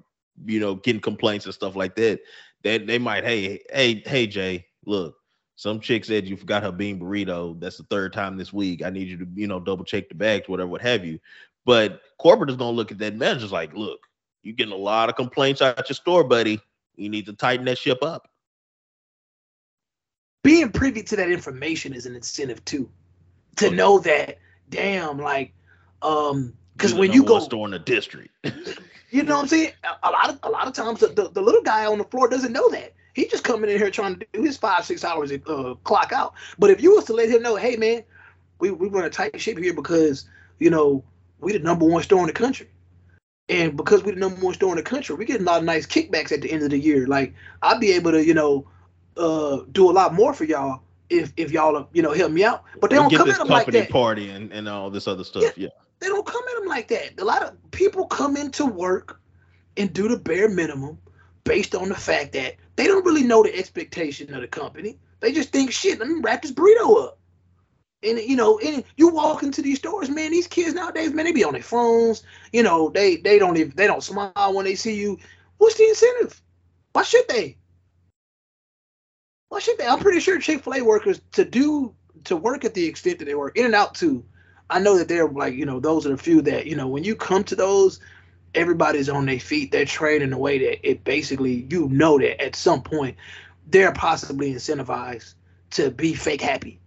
[0.44, 2.20] you know, getting complaints and stuff like that.
[2.62, 5.16] They they might, hey, hey, hey, Jay, look,
[5.56, 7.58] some chick said you forgot her bean burrito.
[7.60, 8.82] That's the third time this week.
[8.82, 11.18] I need you to, you know, double check the bags, whatever, what have you.
[11.64, 14.00] But corporate is gonna look at that manager's like, look,
[14.42, 16.60] you're getting a lot of complaints out your store, buddy.
[16.96, 18.28] You need to tighten that ship up.
[20.42, 22.90] Being privy to that information is an incentive too.
[23.56, 24.38] To know that
[24.68, 25.54] damn, like,
[26.02, 28.30] um, because when you go store in the district,
[29.10, 29.72] you know what I'm saying.
[29.84, 32.04] A, a lot of a lot of times the, the, the, little guy on the
[32.04, 32.92] floor doesn't know that.
[33.14, 36.34] He just coming in here trying to do his five six hours uh, clock out.
[36.58, 38.02] But if you was to let him know, hey man,
[38.58, 40.26] we we run a tight ship here because
[40.58, 41.02] you know
[41.40, 42.68] we the number one store in the country.
[43.48, 45.64] And because we the number one store in the country, we get a lot of
[45.64, 47.06] nice kickbacks at the end of the year.
[47.06, 48.66] Like I'll be able to, you know,
[49.16, 52.64] uh, do a lot more for y'all if if y'all you know help me out.
[52.80, 53.92] But they don't get come this at them company like that.
[53.92, 55.42] party and, and all this other stuff.
[55.42, 55.50] Yeah.
[55.56, 55.68] Yeah.
[56.00, 57.20] They don't come at them like that.
[57.20, 59.20] A lot of people come into work
[59.76, 60.98] and do the bare minimum
[61.44, 64.98] based on the fact that they don't really know the expectation of the company.
[65.20, 65.98] They just think shit.
[65.98, 67.18] Let me wrap this burrito up.
[68.02, 70.30] And you know, and you walk into these stores, man.
[70.30, 72.22] These kids nowadays, man, they be on their phones.
[72.52, 75.18] You know, they they don't even they don't smile when they see you.
[75.58, 76.42] What's the incentive?
[76.92, 77.56] Why should they?
[79.48, 79.86] Why should they?
[79.86, 83.24] I'm pretty sure Chick Fil A workers to do to work at the extent that
[83.24, 84.24] they work in and out too.
[84.68, 87.04] I know that they're like you know those are the few that you know when
[87.04, 88.00] you come to those,
[88.54, 89.72] everybody's on their feet.
[89.72, 93.16] They're trained in a way that it basically you know that at some point
[93.66, 95.34] they're possibly incentivized
[95.70, 96.80] to be fake happy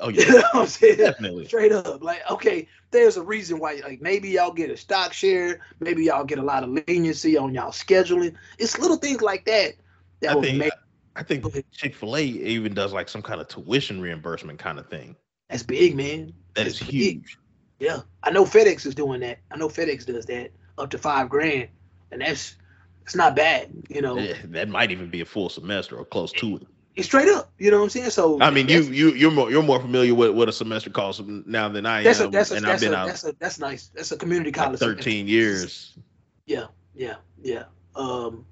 [0.00, 0.98] Oh yeah, you know I'm saying?
[0.98, 1.46] definitely.
[1.46, 3.80] Straight up, like okay, there's a reason why.
[3.84, 7.52] Like maybe y'all get a stock share, maybe y'all get a lot of leniency on
[7.54, 8.34] y'all scheduling.
[8.58, 9.74] It's little things like that
[10.20, 10.72] that I will think make
[11.16, 14.88] I think Chick Fil A even does like some kind of tuition reimbursement kind of
[14.88, 15.16] thing.
[15.50, 16.32] that's big, man.
[16.54, 16.92] That That's is big.
[16.92, 17.38] huge.
[17.80, 19.38] Yeah, I know FedEx is doing that.
[19.50, 21.68] I know FedEx does that up to five grand,
[22.10, 22.56] and that's
[23.02, 23.70] it's not bad.
[23.88, 26.66] You know, Yeah, that might even be a full semester or close to it.
[26.96, 27.50] it's straight up.
[27.58, 28.10] You know what I'm saying?
[28.10, 31.22] So I mean, you you you're more you're more familiar with what a semester costs
[31.26, 33.24] now than I That's a am, that's a and I've that's a, been out that's
[33.24, 33.88] a that's nice.
[33.94, 34.80] That's a community like college.
[34.80, 35.96] 13 years.
[36.46, 37.64] Yeah, yeah, yeah.
[37.94, 38.44] Um,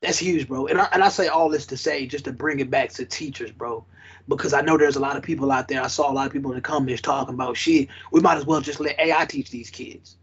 [0.00, 0.66] that's huge, bro.
[0.66, 3.04] And I and I say all this to say just to bring it back to
[3.04, 3.84] teachers, bro,
[4.28, 5.82] because I know there's a lot of people out there.
[5.82, 7.88] I saw a lot of people in the comments talking about shit.
[8.12, 10.16] We might as well just let AI teach these kids.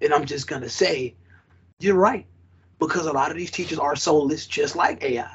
[0.00, 1.14] And I'm just gonna say,
[1.80, 2.26] you're right,
[2.78, 5.30] because a lot of these teachers are soulless, just like AI.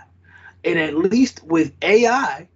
[0.64, 2.48] And at least with AI,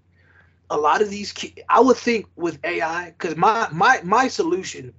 [0.70, 1.34] a lot of these
[1.70, 4.94] I would think with AI, because my my my solution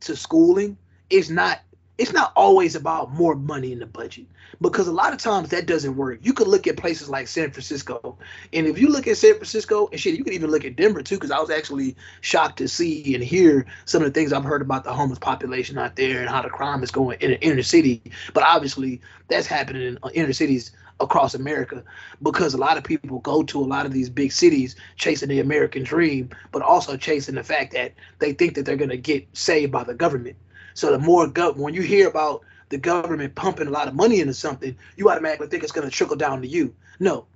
[0.00, 0.76] to schooling
[1.10, 1.60] is not
[1.96, 4.26] it's not always about more money in the budget
[4.60, 6.18] because a lot of times that doesn't work.
[6.22, 8.18] You could look at places like San Francisco,
[8.52, 11.02] and if you look at San Francisco and shit, you could even look at Denver
[11.02, 11.16] too.
[11.16, 14.62] Because I was actually shocked to see and hear some of the things I've heard
[14.62, 17.62] about the homeless population out there and how the crime is going in the inner
[17.62, 18.02] city.
[18.32, 21.82] But obviously, that's happening in uh, inner cities across America
[22.22, 25.40] because a lot of people go to a lot of these big cities chasing the
[25.40, 29.26] American dream, but also chasing the fact that they think that they're going to get
[29.32, 30.36] saved by the government.
[30.74, 34.20] So the more gov- when you hear about the government pumping a lot of money
[34.20, 36.74] into something, you automatically think it's going to trickle down to you.
[37.00, 37.26] No,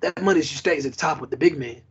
[0.00, 1.82] that money just stays at the top with the big man.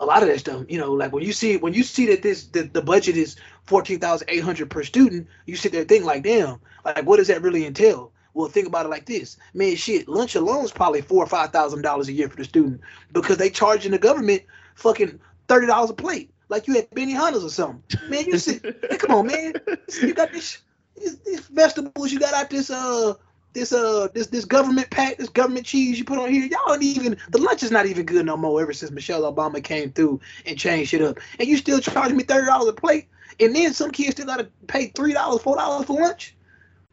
[0.00, 2.20] A lot of that stuff, you know, like when you see when you see that
[2.20, 6.06] this the, the budget is fourteen thousand eight hundred per student, you sit there thinking
[6.06, 8.12] like, damn, like what does that really entail?
[8.34, 9.76] Well, think about it like this, man.
[9.76, 12.80] Shit, lunch alone is probably four or five thousand dollars a year for the student
[13.12, 14.42] because they charging the government
[14.74, 17.82] fucking thirty dollars a plate, like you at Hunters or something.
[18.08, 19.54] Man, you sit, hey, come on, man.
[20.00, 20.58] You got this,
[20.96, 23.14] these, these vegetables you got out this uh
[23.52, 26.44] this uh this this government pack, this government cheese you put on here.
[26.46, 29.62] Y'all don't even the lunch is not even good no more ever since Michelle Obama
[29.62, 31.18] came through and changed it up.
[31.38, 33.08] And you still charging me thirty dollars a plate,
[33.40, 36.36] and then some kids still gotta pay three dollars, four dollars for lunch.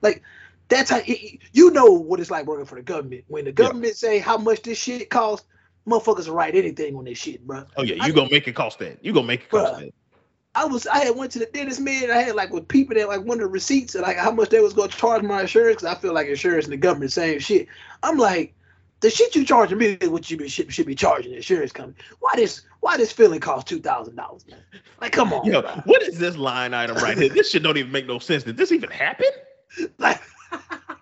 [0.01, 0.21] Like
[0.69, 3.25] that's how it, you know what it's like working for the government.
[3.27, 5.45] When the government say how much this shit costs,
[5.87, 7.65] motherfuckers write anything on this shit, bro.
[7.77, 9.03] Oh yeah, you I- gonna make it cost that.
[9.03, 9.79] You gonna make it cost Bruh.
[9.79, 9.93] that.
[10.53, 12.03] I was I had went to the dentist man.
[12.03, 14.31] And I had like with people that like one of the receipts and like how
[14.31, 17.11] much they was gonna charge my insurance because I feel like insurance and the government
[17.13, 17.67] same shit.
[18.03, 18.53] I'm like,
[18.99, 21.71] the shit you charging me is what you be, should, should be charging the insurance
[21.71, 21.97] company.
[22.19, 24.45] Why this why this filling cost two thousand dollars.
[24.99, 25.45] Like, come on.
[25.45, 25.71] Yo, bro.
[25.85, 27.29] what is this line item right here?
[27.29, 28.43] This shit don't even make no sense.
[28.43, 29.27] Did this even happen?
[29.99, 30.21] Like,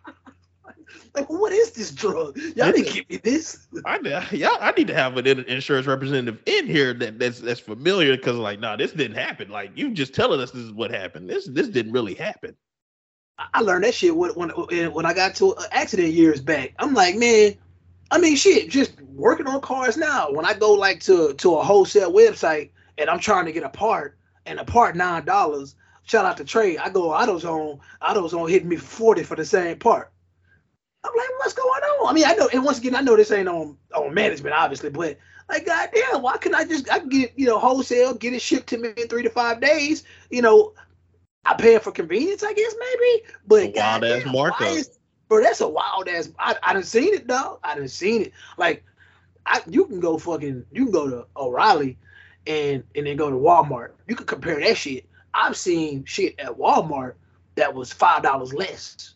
[1.13, 2.37] like what is this drug?
[2.55, 3.67] Y'all didn't give me this.
[3.85, 3.99] I
[4.31, 8.37] yeah, I need to have an insurance representative in here that that's that's familiar because
[8.37, 9.49] like, nah, this didn't happen.
[9.49, 11.29] Like you just telling us this is what happened.
[11.29, 12.55] This this didn't really happen.
[13.53, 16.73] I learned that shit when when when I got to an accident years back.
[16.79, 17.55] I'm like, man,
[18.11, 20.31] I mean, shit, just working on cars now.
[20.31, 23.69] When I go like to to a wholesale website and I'm trying to get a
[23.69, 25.75] part and a part nine dollars.
[26.03, 26.77] Shout out to Trey.
[26.77, 27.79] I go AutoZone.
[28.01, 30.11] AutoZone hitting me forty for the same part.
[31.03, 32.09] I'm like, what's going on?
[32.09, 34.89] I mean, I know, and once again, I know this ain't on on management, obviously,
[34.89, 38.41] but like, goddamn, why can't I just I can get you know wholesale, get it
[38.41, 40.03] shipped to me in three to five days?
[40.29, 40.73] You know,
[41.45, 43.23] I pay it for convenience, I guess maybe.
[43.47, 44.67] But wild ass goddamn, markup.
[44.67, 46.29] is- bro, that's a wild ass.
[46.37, 47.59] I I done seen it, dog.
[47.63, 48.33] I done seen it.
[48.57, 48.83] Like,
[49.45, 51.97] I you can go fucking you can go to O'Reilly,
[52.45, 53.91] and and then go to Walmart.
[54.07, 55.05] You can compare that shit.
[55.33, 57.13] I've seen shit at Walmart
[57.55, 59.13] that was five dollars less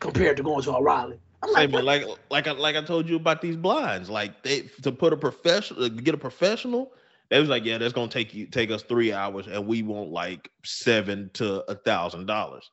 [0.00, 1.18] compared to going to O'Reilly.
[1.42, 4.10] I'm Say, like, but like like I like I told you about these blinds.
[4.10, 6.92] Like they to put a professional get a professional.
[7.30, 10.10] They was like, yeah, that's gonna take you take us three hours, and we want
[10.10, 12.70] like seven to a thousand dollars.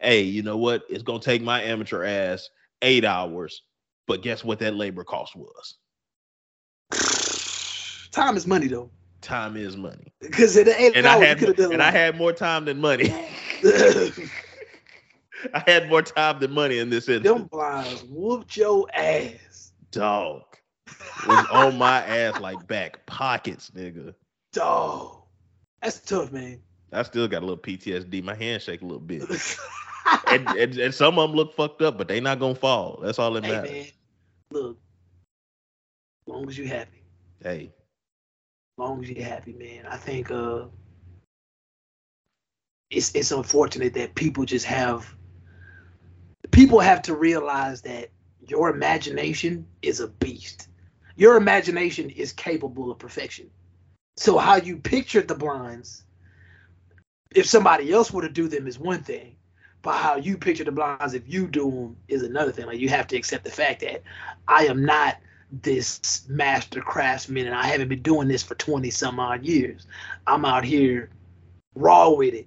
[0.00, 0.82] Hey, you know what?
[0.88, 2.48] It's gonna take my amateur ass
[2.82, 3.62] eight hours,
[4.06, 5.76] but guess what that labor cost was?
[8.12, 8.90] time is money though.
[9.22, 10.96] Time is money, Because it ain't.
[10.96, 11.72] and I had could have done.
[11.72, 13.14] and I had more time than money.
[15.54, 20.42] I had more time than money in this Them blinds whooped your ass, Dog
[21.26, 24.14] was on my ass like back pockets, nigga.
[24.52, 25.22] dog.
[25.80, 26.60] That's tough, man.
[26.92, 28.22] I still got a little PTSD.
[28.22, 29.22] My hand shake a little bit.
[30.30, 33.00] and, and, and some of them look fucked up, but they not gonna fall.
[33.02, 33.70] That's all that hey matters.
[33.70, 33.86] man,
[34.50, 34.78] look.
[36.26, 37.02] As long as you happy,
[37.42, 37.72] Hey,
[38.78, 39.86] as long as you're happy, man.
[39.86, 40.66] I think uh,
[42.90, 45.12] it's it's unfortunate that people just have.
[46.52, 48.10] People have to realize that
[48.46, 50.68] your imagination is a beast.
[51.16, 53.50] Your imagination is capable of perfection.
[54.16, 56.04] So how you pictured the blinds,
[57.34, 59.36] if somebody else were to do them, is one thing.
[59.80, 62.66] But how you picture the blinds, if you do them, is another thing.
[62.66, 64.02] Like you have to accept the fact that
[64.46, 65.16] I am not
[65.50, 69.86] this master craftsman, and I haven't been doing this for twenty some odd years.
[70.26, 71.10] I'm out here
[71.74, 72.46] raw with it.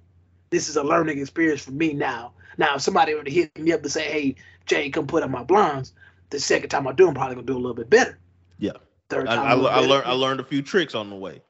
[0.50, 2.32] This is a learning experience for me now.
[2.58, 4.34] Now, if somebody were to hit me up and say, "Hey,
[4.66, 5.92] Jay, come put up my blinds,"
[6.30, 8.18] the second time I do, I'm probably gonna do a little bit better.
[8.58, 8.72] Yeah.
[9.08, 11.42] Third I, time, I, little I learned I learned a few tricks on the way.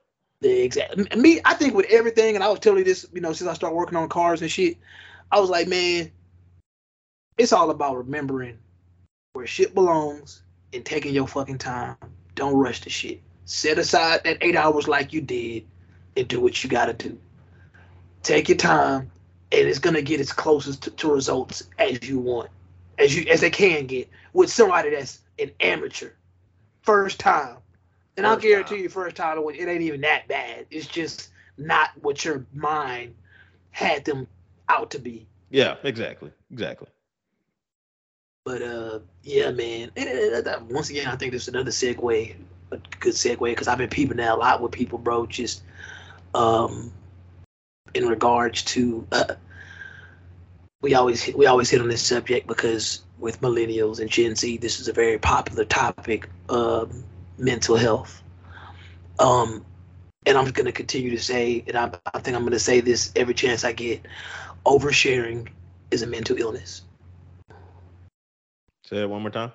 [0.43, 1.07] Exactly.
[1.17, 3.55] Me, I think with everything, and I was telling you this, you know, since I
[3.55, 4.77] started working on cars and shit,
[5.33, 6.13] I was like, man,
[7.39, 8.59] it's all about remembering
[9.33, 10.43] where shit belongs
[10.73, 11.97] and taking your fucking time.
[12.35, 13.21] Don't rush the shit.
[13.47, 15.67] Set aside that eight hours like you did
[16.17, 17.19] and do what you gotta do.
[18.23, 19.11] Take your time,
[19.57, 22.51] and it's gonna get as closest to, to results as you want,
[22.99, 26.11] as you as they can get with somebody that's an amateur,
[26.83, 27.57] first time.
[28.17, 28.83] And I'll guarantee time.
[28.83, 30.67] you, first time it ain't even that bad.
[30.71, 33.15] It's just not what your mind
[33.71, 34.27] had them
[34.69, 35.27] out to be.
[35.51, 36.89] Yeah, exactly, exactly.
[38.45, 39.91] But uh, yeah, man.
[39.97, 42.37] And, and, and, once again, I think there's another segue,
[42.71, 45.27] a good segue, because I've been peeping that a lot with people, bro.
[45.27, 45.63] Just
[46.35, 46.93] um,
[47.93, 49.35] in regards to uh,
[50.83, 54.59] we always hit- we always hit on this subject because with millennials and Gen Z,
[54.59, 56.29] this is a very popular topic.
[56.49, 57.05] Um,
[57.39, 58.23] mental health.
[59.19, 59.65] Um,
[60.27, 62.81] and I'm going to continue to say, and I, I think I'm going to say
[62.81, 64.07] this every chance I get.
[64.65, 65.49] Oversharing
[65.91, 66.83] is a mental illness.
[68.85, 69.53] Say it one more time.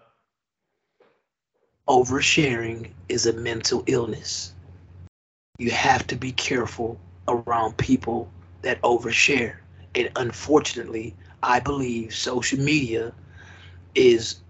[1.88, 4.54] oversharing is a mental illness.
[5.58, 6.98] You have to be careful
[7.28, 8.30] around people
[8.62, 9.58] that overshare.
[9.96, 13.14] And unfortunately, I believe social media
[13.96, 14.42] is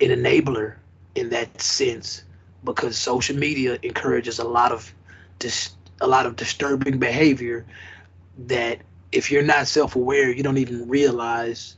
[0.00, 0.76] an enabler
[1.14, 2.24] in that sense
[2.64, 4.92] because social media encourages a lot of
[5.38, 7.66] dis- a lot of disturbing behavior
[8.46, 8.80] that
[9.12, 11.76] if you're not self-aware, you don't even realize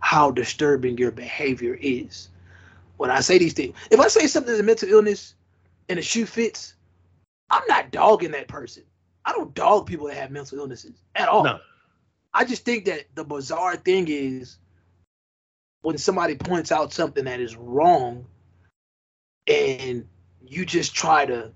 [0.00, 2.28] how disturbing your behavior is
[2.96, 3.76] when I say these things.
[3.90, 5.34] If I say something is a mental illness
[5.88, 6.74] and the shoe fits,
[7.50, 8.82] I'm not dogging that person.
[9.24, 11.44] I don't dog people that have mental illnesses at all.
[11.44, 11.60] No.
[12.34, 14.58] I just think that the bizarre thing is
[15.82, 18.26] when somebody points out something that is wrong
[19.46, 20.06] and
[20.46, 21.52] you just try to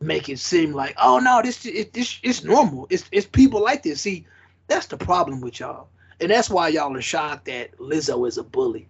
[0.00, 2.86] make it seem like, oh no, this it, this it's normal.
[2.90, 4.02] It's it's people like this.
[4.02, 4.26] See,
[4.66, 5.88] that's the problem with y'all,
[6.20, 8.88] and that's why y'all are shocked that Lizzo is a bully,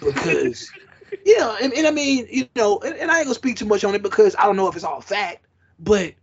[0.00, 0.70] because
[1.24, 3.84] yeah, and, and I mean, you know, and, and I ain't gonna speak too much
[3.84, 5.46] on it because I don't know if it's all fact,
[5.78, 6.14] but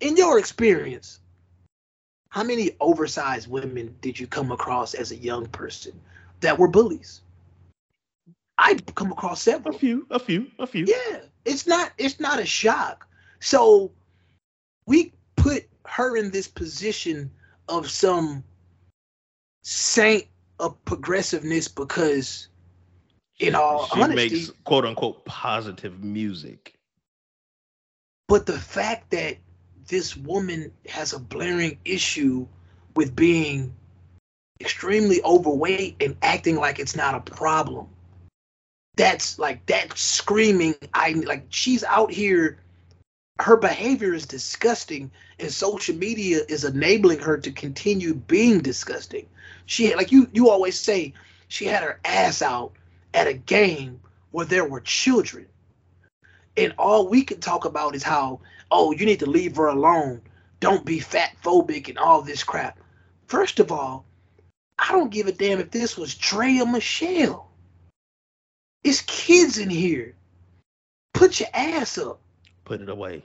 [0.00, 1.20] in your experience,
[2.36, 5.98] how many oversized women did you come across as a young person
[6.40, 7.22] that were bullies?
[8.58, 9.74] I come across several.
[9.74, 10.84] A few, a few, a few.
[10.84, 13.08] Yeah, it's not it's not a shock.
[13.40, 13.90] So
[14.86, 17.30] we put her in this position
[17.70, 18.44] of some
[19.62, 20.26] saint
[20.60, 22.48] of progressiveness because
[23.38, 26.74] in all she honesty, makes quote unquote positive music.
[28.28, 29.38] but the fact that
[29.86, 32.46] this woman has a blaring issue
[32.94, 33.74] with being
[34.60, 37.88] extremely overweight and acting like it's not a problem.
[38.96, 42.58] That's like that screaming i like she's out here
[43.40, 49.28] her behavior is disgusting and social media is enabling her to continue being disgusting.
[49.66, 51.12] She like you you always say
[51.48, 52.72] she had her ass out
[53.12, 55.46] at a game where there were children.
[56.56, 60.22] And all we can talk about is how oh you need to leave her alone.
[60.60, 62.78] Don't be fat phobic and all this crap.
[63.26, 64.04] First of all
[64.78, 67.50] i don't give a damn if this was Trey or michelle.
[68.84, 70.14] It's kids in here.
[71.12, 72.20] Put your ass up.
[72.64, 73.24] Put it away.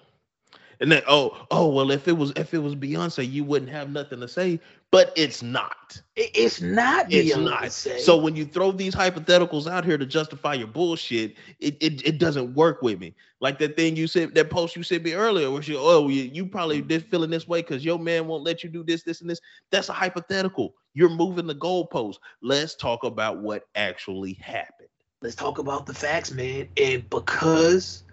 [0.81, 3.91] And then oh, oh well, if it was if it was Beyonce, you wouldn't have
[3.91, 4.59] nothing to say.
[4.89, 6.01] But it's not.
[6.17, 6.71] It's mm.
[6.73, 7.91] not It's Beyonce.
[7.91, 8.01] not.
[8.01, 12.17] So when you throw these hypotheticals out here to justify your bullshit, it, it it
[12.17, 13.13] doesn't work with me.
[13.39, 16.23] Like that thing you said, that post you sent me earlier, where you oh you,
[16.23, 16.87] you probably mm.
[16.87, 19.39] did feeling this way because your man won't let you do this, this, and this.
[19.69, 20.73] That's a hypothetical.
[20.95, 22.15] You're moving the goalpost.
[22.41, 24.89] Let's talk about what actually happened.
[25.21, 26.67] let's talk about the facts, man.
[26.77, 28.03] And because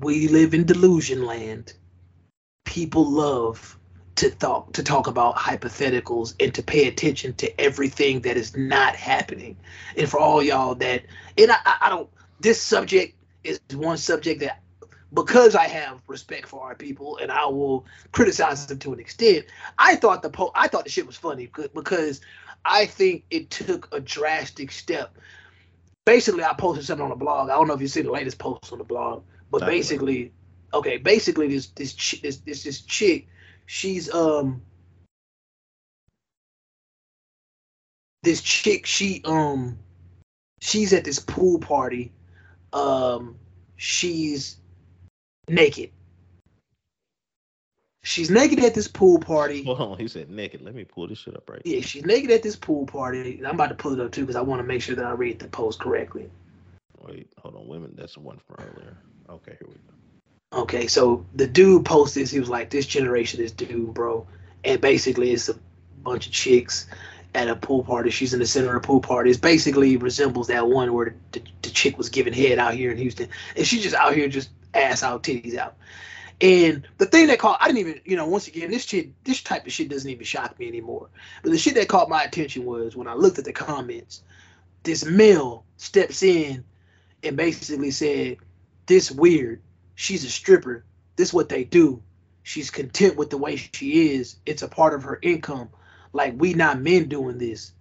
[0.00, 1.74] we live in delusion land,
[2.64, 3.78] people love
[4.16, 8.94] to talk to talk about hypotheticals and to pay attention to everything that is not
[8.94, 9.56] happening.
[9.96, 11.02] And for all y'all that,
[11.36, 12.08] and I, I don't,
[12.40, 14.62] this subject is one subject that
[15.12, 19.46] because I have respect for our people and I will criticize them to an extent.
[19.78, 22.20] I thought the po- I thought the shit was funny because-
[22.66, 25.18] I think it took a drastic step
[26.06, 27.50] basically I posted something on the blog.
[27.50, 30.32] I don't know if you see the latest post on the blog, but basically,
[30.74, 33.28] okay, basically this this this this, this chick,
[33.66, 34.62] she's um
[38.22, 39.78] this chick she um
[40.60, 42.10] she's at this pool party
[42.72, 43.36] um
[43.76, 44.56] she's
[45.48, 45.90] naked
[48.02, 50.62] she's naked at this pool party Hold on, he said naked.
[50.62, 51.60] Let me pull this shit up right.
[51.64, 53.40] yeah, she's naked at this pool party.
[53.46, 55.12] I'm about to pull it up too because I want to make sure that I
[55.12, 56.30] read the post correctly.
[57.02, 57.92] Wait, hold on, women.
[57.94, 58.96] That's the one from earlier.
[59.28, 59.93] Okay, here we go.
[60.54, 62.30] Okay, so the dude posted this.
[62.30, 64.26] He was like, "This generation is doomed, bro."
[64.64, 65.58] And basically, it's a
[66.02, 66.86] bunch of chicks
[67.34, 68.10] at a pool party.
[68.10, 69.30] She's in the center of a pool party.
[69.30, 72.92] It basically resembles that one where the, the, the chick was giving head out here
[72.92, 75.76] in Houston, and she's just out here just ass out, titties out.
[76.40, 79.42] And the thing that caught, I didn't even, you know, once again, this shit, this
[79.42, 81.08] type of shit doesn't even shock me anymore.
[81.42, 84.22] But the shit that caught my attention was when I looked at the comments,
[84.82, 86.64] this male steps in
[87.22, 88.38] and basically said,
[88.86, 89.60] "This weird.
[89.94, 90.84] She's a stripper.
[91.16, 92.02] This what they do.
[92.42, 94.36] She's content with the way she is.
[94.44, 95.68] It's a part of her income.
[96.12, 97.72] Like we not men doing this.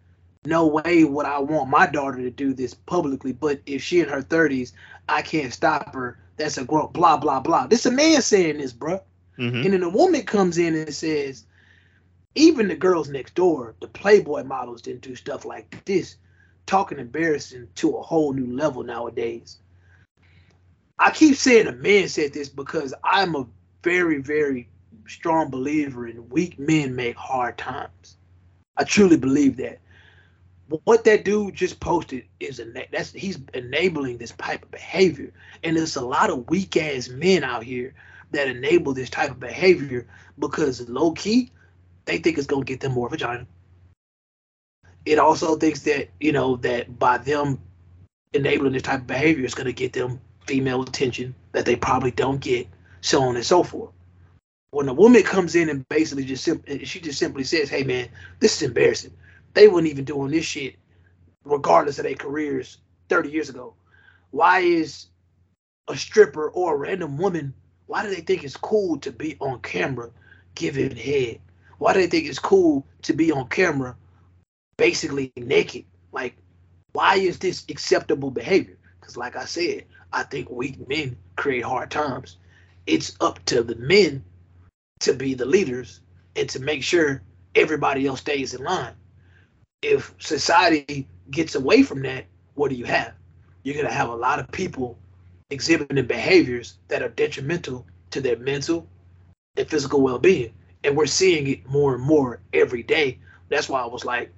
[0.45, 3.31] No way would I want my daughter to do this publicly.
[3.31, 4.73] But if she in her thirties,
[5.07, 6.19] I can't stop her.
[6.37, 7.67] That's a grown blah blah blah.
[7.67, 9.01] This a man saying this, bruh.
[9.37, 9.65] Mhm.
[9.65, 11.45] And then a woman comes in and says,
[12.35, 16.15] even the girls next door, the Playboy models didn't do stuff like this.
[16.65, 19.57] Talking embarrassing to a whole new level nowadays.
[21.03, 23.45] I keep saying a man said this because I'm a
[23.83, 24.69] very, very
[25.05, 28.15] strong believer in weak men make hard times.
[28.77, 29.79] I truly believe that.
[30.85, 35.75] What that dude just posted is a that's he's enabling this type of behavior, and
[35.75, 37.93] there's a lot of weak ass men out here
[38.31, 40.07] that enable this type of behavior
[40.39, 41.51] because low key
[42.05, 43.45] they think it's gonna get them more vagina.
[45.05, 47.59] It also thinks that you know that by them
[48.31, 52.39] enabling this type of behavior, it's gonna get them female attention that they probably don't
[52.39, 52.67] get,
[53.01, 53.91] so on and so forth.
[54.71, 56.43] When a woman comes in and basically just
[56.85, 59.13] she just simply says, "Hey man, this is embarrassing."
[59.53, 60.75] They weren't even doing this shit,
[61.43, 62.79] regardless of their careers,
[63.09, 63.75] 30 years ago.
[64.31, 65.07] Why is
[65.87, 67.53] a stripper or a random woman?
[67.85, 70.09] Why do they think it's cool to be on camera
[70.55, 71.39] giving head?
[71.77, 73.95] Why do they think it's cool to be on camera
[74.77, 75.85] basically naked?
[76.11, 76.35] Like,
[76.93, 78.77] why is this acceptable behavior?
[78.99, 82.37] Because, like I said, I think weak men create hard times.
[82.85, 84.23] it's up to the men
[84.99, 86.01] to be the leaders
[86.35, 87.21] and to make sure
[87.55, 88.93] everybody else stays in line.
[89.81, 93.13] If society gets away from that, what do you have?
[93.63, 94.97] You're going to have a lot of people
[95.49, 98.87] exhibiting behaviors that are detrimental to their mental
[99.55, 100.53] and physical well-being
[100.83, 104.33] and we're seeing it more and more every day that's why i was like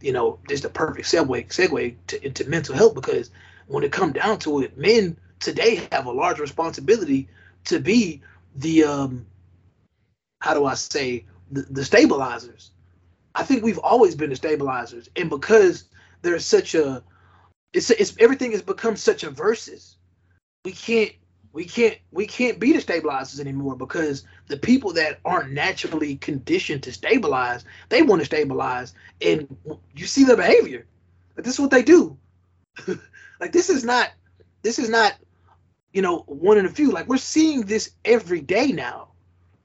[0.00, 3.30] you know just a perfect segue segue to, into mental health because
[3.68, 7.28] when it come down to it men today have a large responsibility
[7.64, 8.20] to be
[8.56, 9.26] the um
[10.40, 12.70] how do i say the, the stabilizers.
[13.34, 15.08] I think we've always been the stabilizers.
[15.16, 15.84] And because
[16.22, 17.02] there's such a
[17.72, 19.96] it's, it's everything has become such a versus.
[20.64, 21.12] We can't
[21.52, 26.82] we can't we can't be the stabilizers anymore because the people that aren't naturally conditioned
[26.84, 28.94] to stabilize they want to stabilize.
[29.20, 29.56] And
[29.94, 30.86] you see their behavior.
[31.36, 32.18] This is what they do
[33.40, 34.10] like this is not
[34.62, 35.14] this is not
[35.92, 39.08] you know one in a few like we're seeing this every day now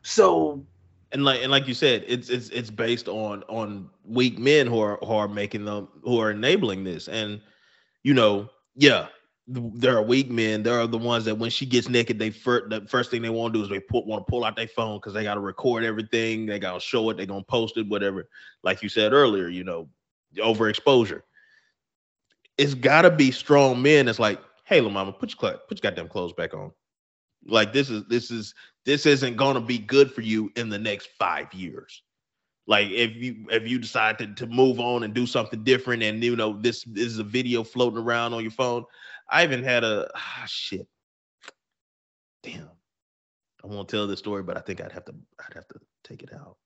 [0.01, 0.65] so
[1.11, 4.79] and like and like you said it's it's it's based on on weak men who
[4.79, 7.41] are who are making them who are enabling this and
[8.03, 9.07] you know yeah
[9.47, 10.63] there are weak men.
[10.63, 13.29] There are the ones that when she gets naked, they first the first thing they
[13.29, 15.35] want to do is they put want to pull out their phone because they got
[15.35, 16.45] to record everything.
[16.45, 17.17] They got to show it.
[17.17, 18.29] They're gonna post it, whatever.
[18.63, 19.89] Like you said earlier, you know,
[20.37, 21.21] overexposure.
[22.57, 24.07] It's got to be strong men.
[24.07, 26.71] It's like, hey, little mama, put your put your goddamn clothes back on.
[27.45, 28.53] Like this is this is
[28.85, 32.03] this isn't gonna be good for you in the next five years.
[32.65, 36.23] Like if you if you decide to, to move on and do something different, and
[36.23, 38.85] you know this, this is a video floating around on your phone,
[39.29, 40.87] I even had a ah, shit.
[42.41, 42.69] Damn.
[43.63, 46.23] I won't tell this story, but I think I'd have to I'd have to take
[46.23, 46.57] it out.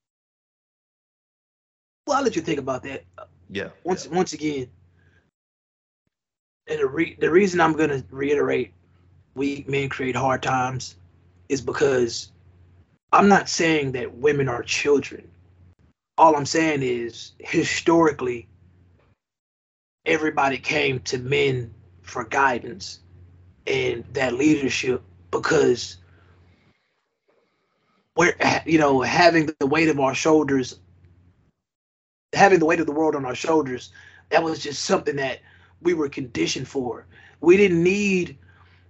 [2.06, 3.06] Well, I'll let you think about that.
[3.50, 3.70] Yeah.
[3.84, 4.16] Once yeah.
[4.16, 4.70] once again,
[6.68, 8.74] and the re- the reason I'm gonna reiterate
[9.36, 10.96] weak men create hard times
[11.50, 12.32] is because
[13.12, 15.30] I'm not saying that women are children.
[16.18, 18.48] All I'm saying is historically
[20.06, 23.00] everybody came to men for guidance
[23.68, 25.98] and that leadership because
[28.16, 30.80] we're you know having the weight of our shoulders
[32.34, 33.92] having the weight of the world on our shoulders
[34.30, 35.40] that was just something that
[35.82, 37.06] we were conditioned for
[37.40, 38.38] we didn't need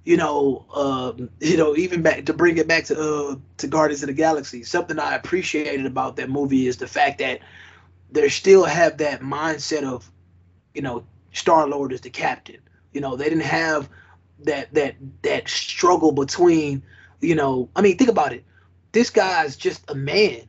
[0.04, 4.04] you know um, you know even back to bring it back to uh to guardians
[4.04, 7.40] of the galaxy something i appreciated about that movie is the fact that
[8.12, 10.10] they still have that mindset of
[10.74, 12.60] you know star lord is the captain
[12.98, 13.90] you know, they didn't have
[14.40, 16.82] that that that struggle between,
[17.22, 18.44] you know, I mean, think about it.
[18.92, 20.48] This guy's just a man.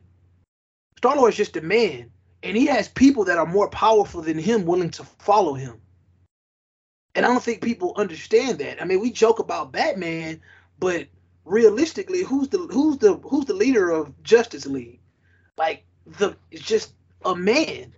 [0.97, 2.11] Star Lord is just a man,
[2.43, 5.79] and he has people that are more powerful than him willing to follow him.
[7.19, 8.81] And I don't think people understand that.
[8.81, 10.41] I mean, we joke about Batman,
[10.79, 11.09] but
[11.45, 15.01] realistically, who's the who's the who's the leader of Justice League?
[15.57, 16.93] Like the it's just
[17.25, 17.93] a man.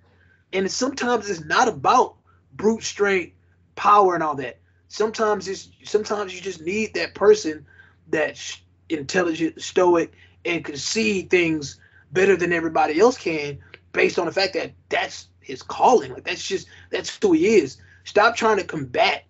[0.54, 2.16] And sometimes it's not about
[2.54, 3.34] brute strength
[3.74, 4.58] power and all that.
[4.88, 7.66] Sometimes it's sometimes you just need that person
[8.08, 8.58] that's
[8.88, 10.14] intelligent, stoic,
[10.46, 11.78] and can see things
[12.10, 13.58] better than everybody else can,
[13.92, 16.10] based on the fact that that's his calling.
[16.10, 17.76] Like that's just that's who he is.
[18.10, 19.22] Stop trying to combat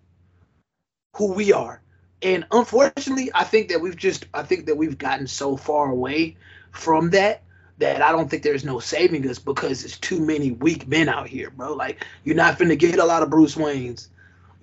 [1.15, 1.83] who we are.
[2.23, 6.35] And unfortunately, I think that we've just I think that we've gotten so far away
[6.71, 7.43] from that
[7.77, 11.27] that I don't think there's no saving us because it's too many weak men out
[11.27, 11.73] here, bro.
[11.73, 14.07] Like you're not finna get a lot of Bruce Waynes.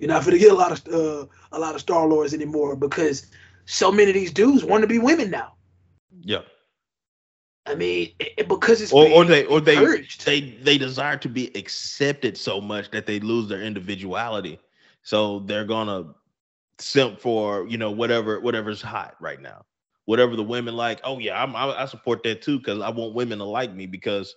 [0.00, 3.24] You're not gonna get a lot of uh, a lot of Star Lords anymore because
[3.66, 5.52] so many of these dudes want to be women now.
[6.22, 6.42] Yeah.
[7.68, 9.76] I mean, it, because it's or, or they or they
[10.24, 14.58] they they desire to be accepted so much that they lose their individuality.
[15.02, 16.14] So they're gonna
[16.78, 19.66] simp for you know whatever whatever's hot right now.
[20.06, 21.00] Whatever the women like.
[21.04, 23.86] Oh yeah, I'm, I, I support that too because I want women to like me
[23.86, 24.34] because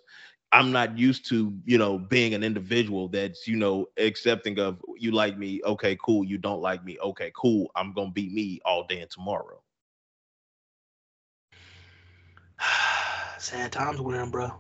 [0.52, 5.12] I'm not used to, you know, being an individual that's, you know, accepting of you
[5.12, 6.26] like me, okay, cool.
[6.26, 7.72] You don't like me, okay, cool.
[7.76, 9.62] I'm gonna be me all day and tomorrow.
[13.42, 14.54] Sad times we're in, bro.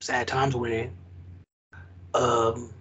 [0.00, 0.92] Sad times we're in.
[2.12, 2.72] Um,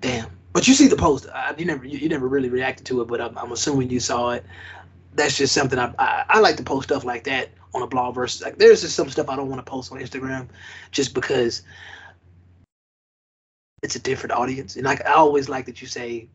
[0.00, 0.28] damn.
[0.52, 1.28] But you see the post.
[1.32, 4.00] I, you never, you, you, never really reacted to it, but I'm, I'm assuming you
[4.00, 4.44] saw it.
[5.14, 8.16] That's just something I, I, I like to post stuff like that on a blog
[8.16, 10.48] versus like there's just some stuff I don't want to post on Instagram
[10.90, 11.62] just because
[13.84, 14.74] it's a different audience.
[14.74, 16.28] And like I always like that you say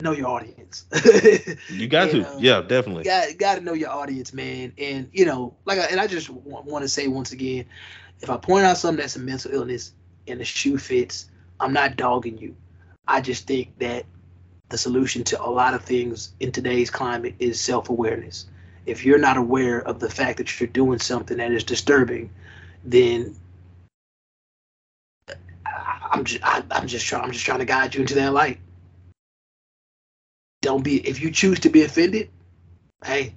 [0.00, 0.84] know your audience.
[1.70, 3.04] you got and, to, um, yeah, definitely.
[3.04, 4.72] Got got to know your audience, man.
[4.78, 7.64] And you know, like, I, and I just want, want to say once again,
[8.20, 9.92] if I point out something that's a mental illness
[10.26, 11.28] and the shoe fits,
[11.58, 12.54] I'm not dogging you.
[13.06, 14.04] I just think that
[14.68, 18.46] the solution to a lot of things in today's climate is self-awareness.
[18.86, 22.30] If you're not aware of the fact that you're doing something that is disturbing,
[22.84, 23.34] then
[26.10, 28.60] I'm just I, I'm just trying I'm just trying to guide you into that light.
[30.60, 32.30] Don't be if you choose to be offended,
[33.04, 33.34] hey,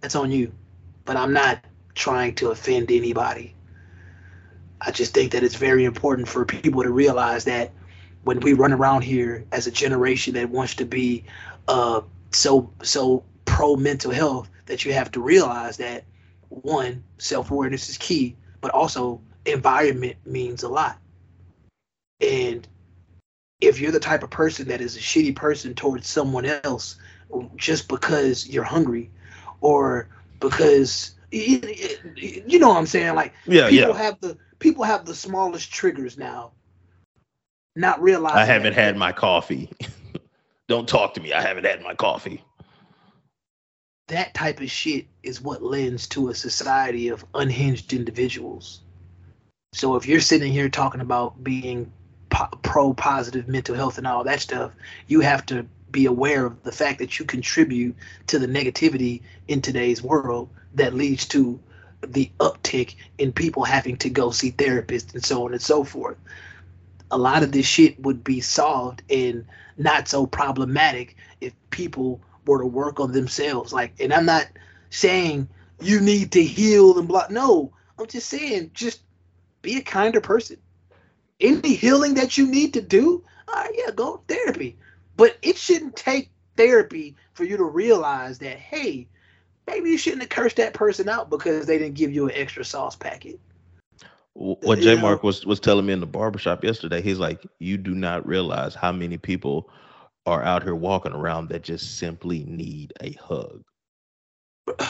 [0.00, 0.52] that's on you.
[1.04, 1.62] But I'm not
[1.94, 3.54] trying to offend anybody.
[4.80, 7.72] I just think that it's very important for people to realize that
[8.22, 11.24] when we run around here as a generation that wants to be
[11.68, 12.00] uh,
[12.32, 16.04] so so pro mental health, that you have to realize that
[16.48, 20.98] one self awareness is key, but also environment means a lot.
[22.20, 22.66] And
[23.60, 26.96] if you're the type of person that is a shitty person towards someone else
[27.56, 29.10] just because you're hungry
[29.60, 30.08] or
[30.40, 33.14] because you know what I'm saying?
[33.14, 34.02] Like Yeah, people yeah.
[34.02, 36.52] have the people have the smallest triggers now.
[37.76, 39.70] Not realizing I haven't had my coffee.
[40.68, 41.32] Don't talk to me.
[41.32, 42.42] I haven't had my coffee.
[44.08, 48.80] that type of shit is what lends to a society of unhinged individuals.
[49.72, 51.92] So if you're sitting here talking about being
[52.30, 54.72] po- pro positive mental health and all that stuff,
[55.06, 57.94] you have to be aware of the fact that you contribute
[58.26, 61.60] to the negativity in today's world that leads to
[62.02, 66.18] the uptick in people having to go see therapists and so on and so forth.
[67.10, 69.46] A lot of this shit would be solved and
[69.76, 73.72] not so problematic if people were to work on themselves.
[73.72, 74.48] Like, and I'm not
[74.90, 75.48] saying
[75.80, 77.26] you need to heal and blah.
[77.30, 79.00] No, I'm just saying just
[79.62, 80.58] be a kinder person.
[81.40, 84.76] Any healing that you need to do, all right, yeah, go therapy.
[85.16, 89.08] But it shouldn't take therapy for you to realize that, hey,
[89.66, 92.64] maybe you shouldn't have cursed that person out because they didn't give you an extra
[92.64, 93.40] sauce packet.
[94.34, 94.96] What J?
[94.96, 98.74] Mark was was telling me in the barbershop yesterday, he's like, you do not realize
[98.74, 99.70] how many people
[100.26, 103.62] are out here walking around that just simply need a hug.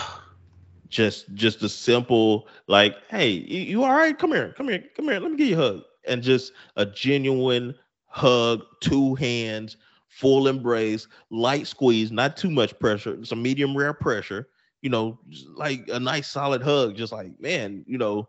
[0.88, 4.16] Just just a simple like, hey, you, you all right?
[4.16, 5.18] Come here, come here, come here.
[5.18, 5.82] Let me give you a hug.
[6.06, 7.74] And just a genuine
[8.06, 9.76] hug, two hands,
[10.08, 14.48] full embrace, light squeeze, not too much pressure, some medium rare pressure,
[14.82, 15.18] you know,
[15.54, 18.28] like a nice solid hug, just like, man, you know,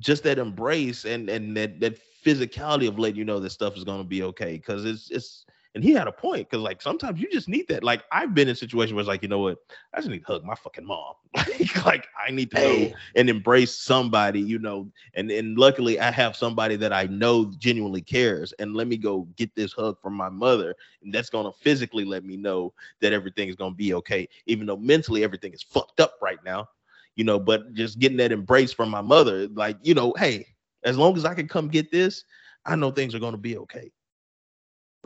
[0.00, 3.84] just that embrace and and that that physicality of letting you know that stuff is
[3.84, 4.58] gonna be okay.
[4.58, 5.46] Cause it's it's
[5.76, 7.84] and he had a point because like sometimes you just need that.
[7.84, 9.58] Like I've been in situations where it's like, you know what,
[9.92, 11.12] I just need to hug my fucking mom.
[11.36, 14.90] like, like I need to know Hey, and embrace somebody, you know.
[15.12, 18.54] And and luckily I have somebody that I know genuinely cares.
[18.54, 20.74] And let me go get this hug from my mother.
[21.02, 22.72] And that's gonna physically let me know
[23.02, 26.66] that everything is gonna be okay, even though mentally everything is fucked up right now.
[27.16, 30.46] You know, but just getting that embrace from my mother, like, you know, hey,
[30.84, 32.24] as long as I can come get this,
[32.64, 33.92] I know things are gonna be okay.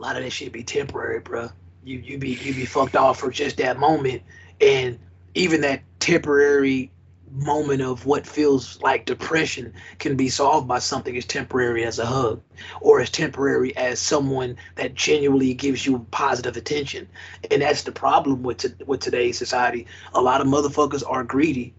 [0.01, 1.49] A lot of this shit be temporary, bro.
[1.83, 4.23] You you be you be fucked off for just that moment,
[4.59, 4.97] and
[5.35, 6.91] even that temporary
[7.31, 12.05] moment of what feels like depression can be solved by something as temporary as a
[12.05, 12.41] hug,
[12.81, 17.07] or as temporary as someone that genuinely gives you positive attention.
[17.51, 19.85] And that's the problem with to, with today's society.
[20.15, 21.75] A lot of motherfuckers are greedy.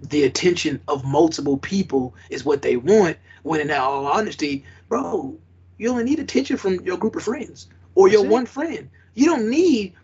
[0.00, 3.18] The attention of multiple people is what they want.
[3.42, 5.38] When in all honesty, bro,
[5.80, 8.28] you only need attention from your group of friends or your it.
[8.28, 8.90] one friend.
[9.14, 9.94] You don't need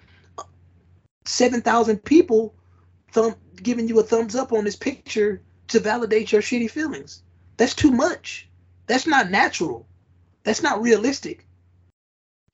[1.26, 2.54] seven thousand people
[3.12, 7.22] thumb giving you a thumbs up on this picture to validate your shitty feelings.
[7.58, 8.48] That's too much.
[8.86, 9.86] That's not natural.
[10.44, 11.46] That's not realistic.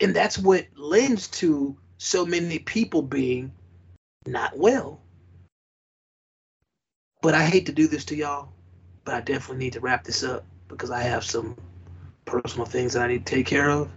[0.01, 3.53] And that's what lends to so many people being
[4.27, 5.01] not well.
[7.21, 8.49] But I hate to do this to y'all,
[9.05, 11.57] but I definitely need to wrap this up because I have some
[12.25, 13.91] personal things that I need to take care of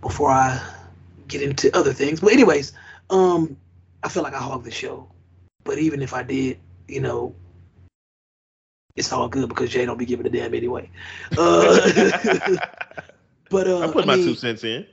[0.00, 0.60] before I
[1.26, 2.20] get into other things.
[2.20, 2.72] But anyways,
[3.10, 3.56] um,
[4.02, 5.10] I feel like I hogged the show.
[5.64, 7.34] But even if I did, you know,
[8.96, 10.90] it's all good because Jay don't be giving a damn anyway.
[11.36, 11.90] Uh,
[13.50, 14.86] but uh, I put my mean, two cents in.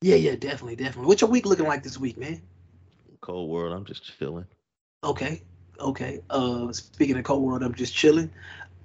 [0.00, 1.06] Yeah, yeah, definitely, definitely.
[1.06, 2.42] What's your week looking like this week, man?
[3.20, 4.46] Cold world, I'm just chilling.
[5.02, 5.42] Okay,
[5.78, 6.20] okay.
[6.28, 8.30] Uh, speaking of cold world, I'm just chilling.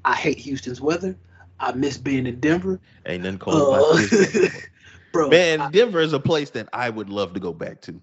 [0.06, 1.16] I hate Houston's weather.
[1.60, 2.80] I miss being in Denver.
[3.06, 4.50] Ain't nothing cold Uh,
[5.12, 8.00] bro, Man, I- Denver is a place that I would love to go back to.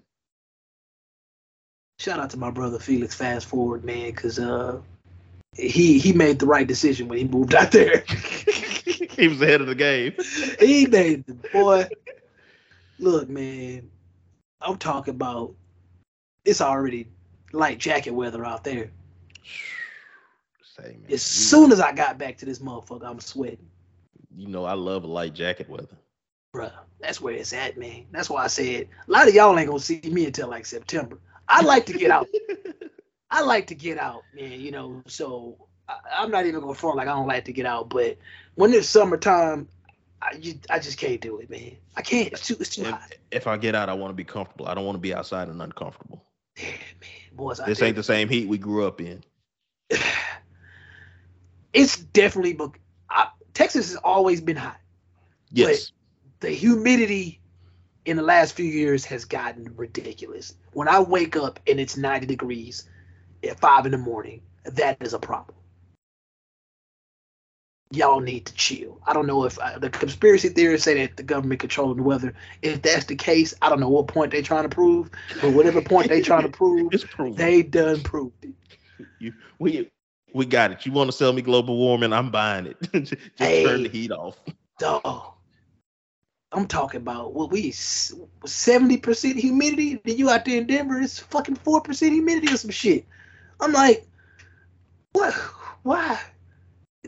[1.99, 3.15] shout out to my brother Felix.
[3.15, 4.79] Fast forward, man, because uh,
[5.55, 8.03] he he made the right decision when he moved out there.
[8.07, 10.13] he was ahead of the game.
[10.59, 11.87] he made the boy.
[12.99, 13.89] Look, man,
[14.61, 15.53] I'm talking about.
[16.45, 17.07] It's already
[17.51, 18.91] light jacket weather out there.
[20.79, 23.69] Say, man, As soon as I got back to this motherfucker, I'm sweating,
[24.35, 25.97] you know I love a light jacket weather.
[26.53, 26.71] bruh.
[26.99, 28.05] that's where it's at, man.
[28.11, 31.17] That's why I said a lot of y'all ain't gonna see me until like September.
[31.47, 32.27] I like to get out.
[33.31, 34.59] I like to get out, man.
[34.59, 37.65] You know, so I, am not even gonna front like I don't like to get
[37.65, 37.89] out.
[37.89, 38.17] But
[38.55, 39.67] when it's summertime,
[40.21, 41.77] I, you, I just can't do it, man.
[41.95, 42.33] I can't.
[42.33, 43.15] It's too, it's too if, hot.
[43.31, 44.67] If I get out, I want to be comfortable.
[44.67, 46.23] I don't want to be outside and uncomfortable.
[46.57, 46.65] Yeah,
[47.01, 47.59] man, boys.
[47.65, 49.23] This ain't the same heat we grew up in.
[51.77, 52.71] it's definitely, but
[53.53, 54.77] Texas has always been hot.
[55.51, 55.91] Yes.
[56.39, 57.39] But the humidity
[58.05, 60.53] in the last few years has gotten ridiculous.
[60.73, 62.87] When I wake up and it's 90 degrees
[63.43, 65.57] at five in the morning, that is a problem
[67.91, 68.99] y'all need to chill.
[69.05, 72.33] I don't know if uh, the conspiracy theorists say that the government controlling the weather.
[72.61, 75.09] If that's the case, I don't know what point they're trying to prove,
[75.41, 76.91] but whatever point they're trying to prove,
[77.35, 78.53] they done proved it.
[79.19, 79.89] You, we
[80.33, 80.85] we got it.
[80.85, 82.13] You want to sell me global warming?
[82.13, 82.77] I'm buying it.
[82.93, 84.37] Just hey, turn the heat off.
[84.79, 85.33] Dog.
[86.51, 90.01] I'm talking about what we seventy percent humidity.
[90.03, 93.05] Then you out there in Denver, it's fucking four percent humidity or some shit.
[93.59, 94.07] I'm like,
[95.11, 95.33] what?
[95.83, 96.19] Why?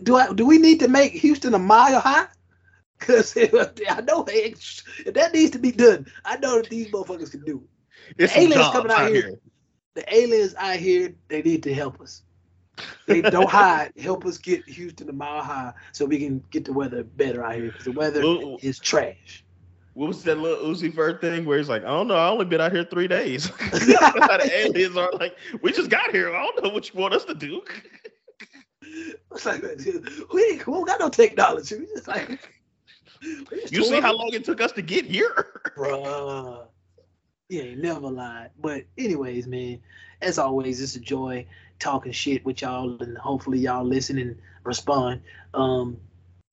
[0.04, 2.28] do I do we need to make Houston a mile high?
[3.00, 7.46] Because I know if that needs to be done, I know that these motherfuckers can
[7.46, 8.22] do it.
[8.22, 9.22] It's the aliens coming out here.
[9.22, 9.40] here.
[9.96, 12.24] The aliens out here, they need to help us.
[13.06, 13.94] They don't hide.
[14.00, 17.56] Help us get Houston a mile high so we can get the weather better out
[17.56, 19.44] here because the weather well, is trash.
[19.94, 22.46] What was that little Uzi Vert thing where he's like, I don't know, I only
[22.46, 23.48] been out here three days.
[23.72, 26.34] the aliens are like, we just got here.
[26.34, 27.62] I don't know what you want us to do.
[29.32, 30.00] It's like we,
[30.34, 31.78] we don't got no technology.
[31.78, 32.50] We just like
[33.22, 36.66] you see how long it took us to get here, bruh.
[37.50, 38.52] Yeah, never lied.
[38.60, 39.82] But anyways, man,
[40.22, 41.46] as always, it's a joy
[41.80, 45.22] talking shit with y'all, and hopefully y'all listen and respond.
[45.54, 45.98] Um,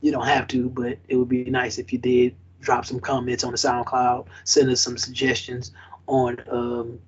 [0.00, 2.36] you don't have to, but it would be nice if you did.
[2.60, 4.26] Drop some comments on the SoundCloud.
[4.44, 5.72] Send us some suggestions
[6.06, 6.98] on um,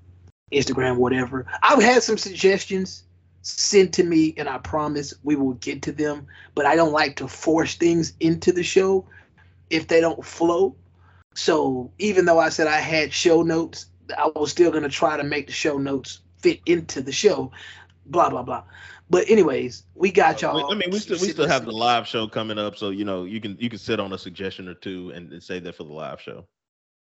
[0.53, 1.47] Instagram, whatever.
[1.62, 3.05] I've had some suggestions
[3.43, 6.27] sent to me, and I promise we will get to them.
[6.55, 9.07] But I don't like to force things into the show
[9.71, 10.77] if they don't flow.
[11.35, 15.25] So even though I said I had show notes, I was still gonna try to
[15.25, 17.53] make the show notes fit into the show.
[18.09, 18.65] Blah blah blah.
[19.11, 20.73] But anyways, we got y'all.
[20.73, 23.25] I mean, we still we still have the live show coming up, so you know
[23.25, 25.85] you can you can sit on a suggestion or two and, and say that for
[25.85, 26.47] the live show.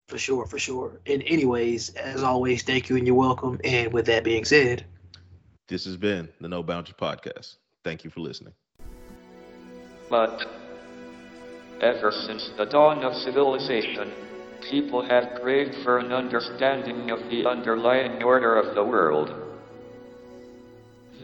[0.08, 1.00] For sure, for sure.
[1.06, 3.60] And anyways, as always, thank you and you're welcome.
[3.64, 4.84] And with that being said.
[5.68, 7.56] This has been the No Boundaries Podcast.
[7.82, 8.52] Thank you for listening.
[10.08, 10.48] But
[11.80, 14.12] ever since the dawn of civilization,
[14.70, 19.45] people have craved for an understanding of the underlying order of the world.